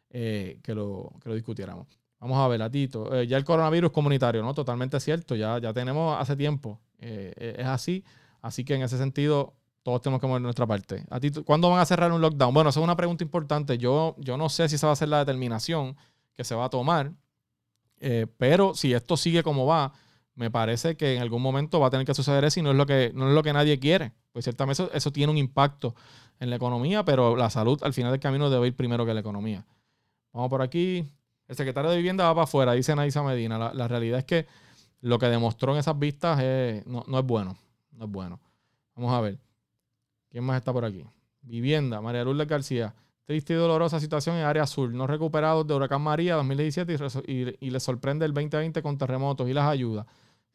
eh, 0.10 0.62
que, 0.64 0.74
lo, 0.74 1.12
que 1.22 1.28
lo 1.28 1.36
discutiéramos. 1.36 1.86
Vamos 2.22 2.38
a 2.38 2.48
ver, 2.48 2.62
a 2.62 2.70
Tito. 2.70 3.22
ya 3.24 3.36
el 3.36 3.44
coronavirus 3.44 3.92
comunitario, 3.92 4.42
¿no? 4.42 4.54
Totalmente 4.54 5.02
cierto. 5.02 5.36
Ya, 5.36 5.60
ya 5.60 5.74
tenemos 5.74 6.18
hace 6.18 6.38
tiempo. 6.38 6.80
es 6.98 7.68
así. 7.68 8.06
Así 8.42 8.64
que 8.64 8.76
en 8.76 8.84
ese 8.84 8.98
sentido, 8.98 9.54
todos 9.82 10.02
tenemos 10.02 10.22
que 10.22 10.28
mover 10.28 10.42
nuestra 10.42 10.66
parte. 10.66 11.04
¿A 11.10 11.20
Tito, 11.20 11.44
¿Cuándo 11.44 11.70
van 11.70 11.82
a 11.82 11.86
cerrar 11.86 12.10
un 12.10 12.22
lockdown? 12.22 12.54
Bueno, 12.54 12.70
esa 12.70 12.80
es 12.80 12.86
una 12.86 12.96
pregunta 12.96 13.22
importante. 13.22 13.78
Yo, 13.78 14.16
yo 14.18 14.38
no 14.38 14.48
sé 14.48 14.70
si 14.70 14.76
esa 14.76 14.88
va 14.88 14.94
a 14.94 14.96
ser 14.96 15.10
la 15.10 15.20
determinación 15.20 15.98
que 16.36 16.46
se 16.46 16.56
va 16.56 16.64
a 16.64 16.70
tomar. 16.70 17.12
pero 18.38 18.74
si 18.76 18.94
esto 18.94 19.18
sigue 19.18 19.44
como 19.44 19.66
va, 19.66 19.92
me 20.36 20.50
parece 20.50 20.98
que 20.98 21.16
en 21.16 21.22
algún 21.22 21.42
momento 21.42 21.80
va 21.80 21.88
a 21.88 21.90
tener 21.90 22.06
que 22.06 22.14
suceder 22.14 22.44
eso 22.44 22.60
y 22.60 22.64
no 22.64 22.72
es 22.72 22.76
lo 22.76 22.86
que, 22.86 23.12
no 23.14 23.30
es 23.30 23.36
lo 23.36 23.44
que 23.44 23.54
nadie 23.54 23.80
quiere. 23.80 24.14
Pues 24.32 24.46
ciertamente 24.46 24.90
eso, 24.94 25.12
tiene 25.12 25.32
un 25.32 25.38
impacto 25.38 25.96
en 26.40 26.50
la 26.50 26.56
economía, 26.56 27.06
pero 27.06 27.36
la 27.36 27.50
salud 27.50 27.80
al 27.84 27.94
final 27.94 28.12
del 28.12 28.20
camino 28.20 28.50
debe 28.50 28.68
ir 28.68 28.76
primero 28.76 29.06
que 29.06 29.14
la 29.14 29.20
economía. 29.20 29.66
Vamos 30.32 30.50
por 30.50 30.62
aquí. 30.62 31.06
El 31.48 31.56
secretario 31.56 31.92
de 31.92 31.98
Vivienda 31.98 32.24
va 32.26 32.34
para 32.34 32.44
afuera, 32.46 32.72
dice 32.74 32.96
Naisa 32.96 33.22
Medina. 33.22 33.74
La, 33.74 33.88
realidad 33.88 34.20
es 34.20 34.26
que 34.26 34.48
lo 35.02 35.20
que 35.20 35.28
demostró 35.28 35.74
en 35.74 35.80
esas 35.80 36.00
vistas 36.00 36.40
no, 36.86 37.04
no, 37.08 37.20
es 37.20 37.26
bueno. 37.26 37.58
No 37.92 38.06
es 38.06 38.12
bueno. 38.12 38.40
Vamos 38.96 39.14
a 39.14 39.22
ver. 39.22 39.40
¿Quién 40.30 40.44
más 40.44 40.58
está 40.58 40.74
por 40.74 40.86
aquí? 40.86 41.06
Vivienda, 41.42 42.02
María 42.02 42.24
Lourdes 42.24 42.48
García. 42.48 42.96
Triste 43.26 43.54
y 43.54 43.56
dolorosa 43.56 44.00
situación 44.00 44.36
en 44.36 44.44
área 44.44 44.64
azul. 44.64 44.96
No 44.96 45.08
recuperados 45.08 45.66
de 45.66 45.74
Huracán 45.74 46.02
María 46.02 46.36
2017 46.36 46.98
y, 47.28 47.66
y, 47.66 47.70
les 47.70 47.84
sorprende 47.84 48.26
el 48.26 48.34
2020 48.34 48.82
con 48.82 48.98
terremotos 48.98 49.48
y 49.48 49.54
las 49.54 49.68
ayudas. 49.68 50.06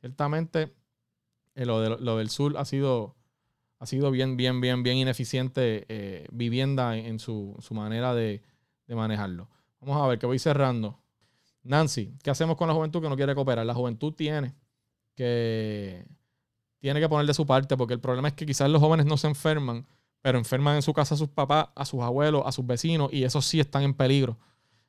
Ciertamente, 0.00 0.74
eh, 1.58 1.66
lo, 1.66 2.16
del 2.16 2.30
sur 2.30 2.56
ha 2.56 2.64
sido, 2.64 3.16
ha 3.80 3.86
sido 3.86 4.12
bien, 4.12 4.36
bien, 4.36 4.60
bien, 4.60 4.84
bien 4.84 4.96
ineficiente 4.96 5.86
eh, 5.88 6.26
vivienda 6.30 6.96
en, 6.96 7.18
su, 7.18 7.56
manera 7.72 8.14
de, 8.14 8.42
manejarlo. 8.86 9.48
Vamos 9.80 10.00
a 10.00 10.06
ver, 10.06 10.20
que 10.20 10.26
voy 10.26 10.38
cerrando. 10.38 11.00
Nancy, 11.64 12.14
¿qué 12.22 12.30
hacemos 12.30 12.56
con 12.56 12.68
la 12.68 12.74
juventud 12.74 13.02
que 13.02 13.08
no 13.08 13.16
quiere 13.16 13.34
cooperar? 13.34 13.66
La 13.66 13.74
juventud 13.74 14.12
tiene 14.12 14.54
que, 15.16 16.06
tiene 16.78 17.00
que 17.00 17.08
poner 17.08 17.26
de 17.26 17.34
su 17.34 17.44
parte, 17.44 17.76
porque 17.76 17.94
el 17.94 18.00
problema 18.00 18.28
es 18.28 18.34
que 18.34 18.46
quizás 18.46 18.70
los 18.70 18.80
jóvenes 18.80 19.06
no 19.06 19.16
se 19.16 19.26
enferman, 19.26 19.84
pero 20.22 20.38
enferman 20.38 20.76
en 20.76 20.82
su 20.82 20.92
casa 20.92 21.14
a 21.14 21.18
sus 21.18 21.28
papás, 21.28 21.68
a 21.74 21.84
sus 21.84 22.00
abuelos, 22.02 22.42
a 22.44 22.52
sus 22.52 22.66
vecinos, 22.66 23.10
y 23.12 23.24
esos 23.24 23.46
sí 23.46 23.60
están 23.60 23.82
en 23.82 23.94
peligro 23.94 24.38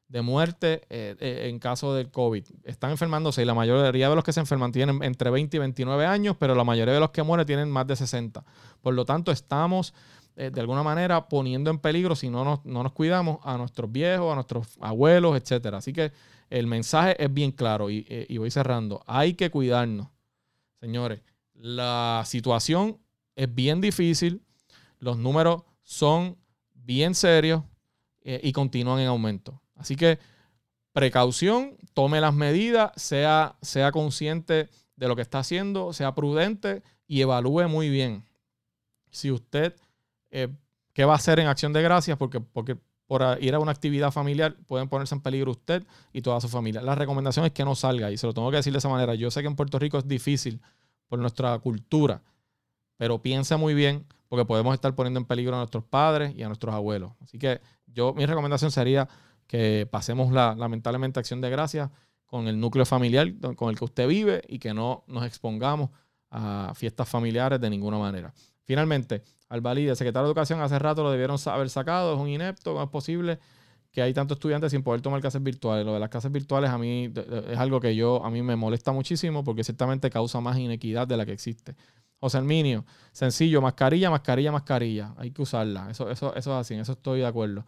de 0.09 0.23
muerte 0.23 0.81
eh, 0.89 1.15
eh, 1.19 1.47
en 1.49 1.59
caso 1.59 1.93
del 1.93 2.09
COVID. 2.09 2.43
Están 2.63 2.89
enfermándose 2.89 3.43
y 3.43 3.45
la 3.45 3.53
mayoría 3.53 4.09
de 4.09 4.15
los 4.15 4.23
que 4.23 4.33
se 4.33 4.39
enferman 4.39 4.71
tienen 4.71 5.01
entre 5.03 5.29
20 5.29 5.55
y 5.55 5.59
29 5.59 6.05
años, 6.05 6.35
pero 6.37 6.55
la 6.55 6.63
mayoría 6.63 6.95
de 6.95 6.99
los 6.99 7.11
que 7.11 7.21
mueren 7.21 7.45
tienen 7.45 7.69
más 7.69 7.85
de 7.85 7.95
60. 7.95 8.43
Por 8.81 8.95
lo 8.95 9.05
tanto, 9.05 9.31
estamos 9.31 9.93
eh, 10.35 10.49
de 10.49 10.61
alguna 10.61 10.81
manera 10.81 11.29
poniendo 11.29 11.69
en 11.69 11.77
peligro, 11.77 12.15
si 12.15 12.29
no 12.29 12.43
nos, 12.43 12.65
no 12.65 12.81
nos 12.81 12.91
cuidamos, 12.93 13.37
a 13.43 13.55
nuestros 13.57 13.91
viejos, 13.91 14.31
a 14.31 14.35
nuestros 14.35 14.77
abuelos, 14.81 15.37
etc. 15.37 15.75
Así 15.75 15.93
que 15.93 16.11
el 16.49 16.65
mensaje 16.65 17.23
es 17.23 17.31
bien 17.31 17.51
claro 17.51 17.91
y, 17.91 18.03
y 18.27 18.37
voy 18.39 18.49
cerrando. 18.49 19.03
Hay 19.05 19.35
que 19.35 19.51
cuidarnos, 19.51 20.07
señores. 20.79 21.21
La 21.53 22.23
situación 22.25 22.97
es 23.35 23.53
bien 23.53 23.79
difícil, 23.79 24.41
los 24.99 25.17
números 25.17 25.63
son 25.83 26.38
bien 26.73 27.15
serios 27.15 27.63
y 28.21 28.51
continúan 28.51 28.99
en 28.99 29.07
aumento. 29.07 29.62
Así 29.75 29.95
que 29.95 30.19
precaución, 30.93 31.77
tome 31.93 32.21
las 32.21 32.33
medidas, 32.33 32.91
sea, 32.95 33.57
sea 33.62 33.91
consciente 33.91 34.69
de 34.95 35.07
lo 35.07 35.15
que 35.15 35.21
está 35.21 35.39
haciendo, 35.39 35.93
sea 35.93 36.13
prudente 36.13 36.83
y 37.07 37.21
evalúe 37.21 37.67
muy 37.67 37.89
bien 37.89 38.23
si 39.12 39.31
usted, 39.31 39.75
eh, 40.31 40.49
qué 40.93 41.05
va 41.05 41.13
a 41.13 41.15
hacer 41.15 41.39
en 41.39 41.47
acción 41.47 41.73
de 41.73 41.81
gracias, 41.81 42.17
porque, 42.17 42.39
porque 42.39 42.77
por 43.07 43.23
ir 43.41 43.55
a 43.55 43.59
una 43.59 43.71
actividad 43.71 44.12
familiar 44.12 44.55
pueden 44.67 44.88
ponerse 44.88 45.15
en 45.15 45.21
peligro 45.21 45.51
usted 45.51 45.83
y 46.13 46.21
toda 46.21 46.39
su 46.41 46.47
familia. 46.47 46.81
La 46.81 46.95
recomendación 46.95 47.45
es 47.45 47.51
que 47.51 47.65
no 47.65 47.75
salga 47.75 48.12
y 48.12 48.17
se 48.17 48.27
lo 48.27 48.33
tengo 48.33 48.51
que 48.51 48.57
decir 48.57 48.71
de 48.71 48.79
esa 48.79 48.89
manera. 48.89 49.15
Yo 49.15 49.31
sé 49.31 49.41
que 49.41 49.47
en 49.47 49.55
Puerto 49.55 49.79
Rico 49.79 49.97
es 49.97 50.07
difícil 50.07 50.62
por 51.07 51.17
nuestra 51.17 51.57
cultura, 51.59 52.21
pero 52.99 53.21
piense 53.21 53.55
muy 53.55 53.73
bien 53.73 54.05
porque 54.27 54.43
podemos 54.43 54.73
estar 54.73 54.93
poniendo 54.93 55.21
en 55.21 55.25
peligro 55.25 55.55
a 55.55 55.59
nuestros 55.59 55.85
padres 55.85 56.35
y 56.35 56.43
a 56.43 56.47
nuestros 56.47 56.75
abuelos. 56.75 57.13
Así 57.21 57.39
que 57.39 57.62
yo, 57.88 58.13
mi 58.13 58.25
recomendación 58.25 58.71
sería 58.71 59.07
que 59.47 59.88
pasemos 59.89 60.33
la, 60.33 60.53
lamentablemente 60.53 61.17
acción 61.17 61.39
de 61.39 61.49
gracias 61.49 61.89
con 62.25 62.49
el 62.49 62.59
núcleo 62.59 62.85
familiar 62.85 63.33
con 63.55 63.69
el 63.69 63.77
que 63.77 63.85
usted 63.85 64.05
vive 64.05 64.41
y 64.49 64.59
que 64.59 64.73
no 64.73 65.05
nos 65.07 65.25
expongamos 65.25 65.91
a 66.29 66.73
fiestas 66.75 67.07
familiares 67.07 67.62
de 67.62 67.69
ninguna 67.69 67.97
manera. 67.97 68.33
Finalmente, 68.65 69.23
Albalí, 69.47 69.88
el 69.88 69.95
secretario 69.95 70.25
de 70.25 70.31
Educación, 70.31 70.59
hace 70.59 70.77
rato 70.77 71.01
lo 71.01 71.09
debieron 71.09 71.38
haber 71.45 71.69
sacado, 71.69 72.13
es 72.13 72.19
un 72.19 72.27
inepto, 72.27 72.73
¿cómo 72.73 72.83
es 72.83 72.89
posible 72.89 73.39
que 73.91 74.01
hay 74.01 74.13
tantos 74.13 74.35
estudiantes 74.35 74.71
sin 74.71 74.83
poder 74.83 75.01
tomar 75.01 75.21
clases 75.21 75.41
virtuales? 75.41 75.85
Lo 75.85 75.93
de 75.93 76.01
las 76.01 76.09
clases 76.09 76.31
virtuales 76.33 76.69
a 76.69 76.77
mí 76.77 77.12
es 77.49 77.57
algo 77.57 77.79
que 77.79 77.95
yo, 77.95 78.23
a 78.25 78.29
mí 78.29 78.43
me 78.43 78.57
molesta 78.57 78.91
muchísimo 78.91 79.45
porque 79.45 79.63
ciertamente 79.63 80.09
causa 80.09 80.41
más 80.41 80.57
inequidad 80.59 81.07
de 81.07 81.15
la 81.15 81.25
que 81.25 81.31
existe. 81.31 81.75
José 82.19 82.39
Herminio, 82.39 82.86
sencillo, 83.12 83.62
mascarilla, 83.62 84.10
mascarilla, 84.10 84.51
mascarilla. 84.51 85.13
Hay 85.17 85.32
que 85.32 85.41
usarla. 85.41 85.89
Eso, 85.89 86.10
eso, 86.10 86.36
eso 86.36 86.51
es 86.51 86.62
así, 86.62 86.73
en 86.73 86.82
eso 86.82 86.93
estoy 86.93 87.19
de 87.19 87.25
acuerdo. 87.25 87.65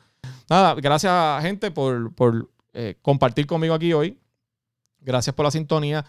Nada, 0.49 0.75
gracias 0.75 1.41
gente 1.41 1.71
por, 1.71 2.49
eh, 2.73 2.95
compartir 3.01 3.47
conmigo 3.47 3.73
aquí 3.73 3.93
hoy. 3.93 4.17
Gracias 4.99 5.33
por 5.33 5.45
la 5.45 5.51
sintonía. 5.51 6.05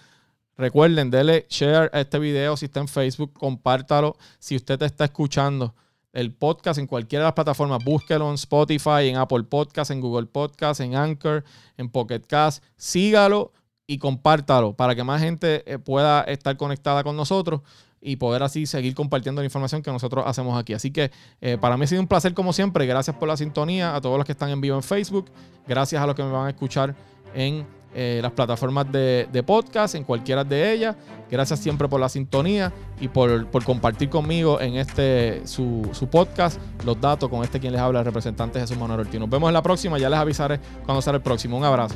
Recuerden, 0.56 1.10
denle 1.10 1.46
share 1.48 1.90
a 1.92 2.00
este 2.00 2.18
video 2.18 2.56
si 2.56 2.66
está 2.66 2.80
en 2.80 2.88
Facebook, 2.88 3.32
compártalo. 3.32 4.16
Si 4.38 4.56
usted 4.56 4.78
te 4.78 4.84
está 4.84 5.04
escuchando 5.04 5.74
el 6.12 6.32
podcast 6.32 6.78
en 6.78 6.86
cualquiera 6.86 7.24
de 7.24 7.28
las 7.28 7.34
plataformas, 7.34 7.82
búsquelo 7.84 8.28
en 8.28 8.34
Spotify, 8.34 9.08
en 9.08 9.16
Apple 9.16 9.44
Podcast, 9.44 9.90
en 9.92 10.00
Google 10.00 10.26
Podcast, 10.26 10.80
en 10.80 10.94
Anchor, 10.94 11.44
en 11.76 11.88
Pocket 11.88 12.20
Cast. 12.20 12.62
Sígalo 12.76 13.52
y 13.86 13.98
compártalo 13.98 14.74
para 14.74 14.94
que 14.94 15.04
más 15.04 15.22
gente 15.22 15.62
eh, 15.72 15.78
pueda 15.78 16.22
estar 16.22 16.56
conectada 16.56 17.02
con 17.02 17.16
nosotros 17.16 17.62
y 18.02 18.16
poder 18.16 18.42
así 18.42 18.66
seguir 18.66 18.94
compartiendo 18.94 19.40
la 19.40 19.46
información 19.46 19.80
que 19.80 19.92
nosotros 19.92 20.24
hacemos 20.26 20.58
aquí. 20.58 20.74
Así 20.74 20.90
que 20.90 21.10
eh, 21.40 21.56
para 21.58 21.76
mí 21.76 21.84
ha 21.84 21.86
sido 21.86 22.02
un 22.02 22.08
placer 22.08 22.34
como 22.34 22.52
siempre. 22.52 22.84
Gracias 22.84 23.16
por 23.16 23.28
la 23.28 23.36
sintonía 23.36 23.94
a 23.94 24.00
todos 24.00 24.16
los 24.18 24.26
que 24.26 24.32
están 24.32 24.50
en 24.50 24.60
vivo 24.60 24.76
en 24.76 24.82
Facebook. 24.82 25.26
Gracias 25.66 26.02
a 26.02 26.06
los 26.06 26.16
que 26.16 26.24
me 26.24 26.30
van 26.32 26.46
a 26.46 26.50
escuchar 26.50 26.94
en 27.32 27.64
eh, 27.94 28.20
las 28.22 28.32
plataformas 28.32 28.90
de, 28.90 29.44
podcast, 29.46 29.94
en 29.94 30.04
cualquiera 30.04 30.42
de 30.42 30.72
ellas. 30.72 30.96
Gracias 31.30 31.60
siempre 31.60 31.88
por 31.88 32.00
la 32.00 32.08
sintonía 32.08 32.72
y 33.00 33.08
por, 33.08 33.48
compartir 33.64 34.08
conmigo 34.08 34.60
en 34.60 34.76
este 34.76 35.46
su, 35.46 35.88
su, 35.92 36.08
podcast 36.08 36.60
los 36.84 37.00
datos 37.00 37.28
con 37.28 37.42
este 37.42 37.60
quien 37.60 37.72
les 37.72 37.80
habla, 37.80 38.00
el 38.00 38.04
representante 38.04 38.60
Jesús 38.60 38.76
Manuel 38.76 39.00
Ortiz. 39.00 39.20
Nos 39.20 39.30
vemos 39.30 39.48
en 39.48 39.54
la 39.54 39.62
próxima, 39.62 39.98
ya 39.98 40.10
les 40.10 40.18
avisaré 40.18 40.58
cuando 40.84 41.00
será 41.00 41.16
el 41.16 41.22
próximo. 41.22 41.56
Un 41.56 41.64
abrazo. 41.64 41.94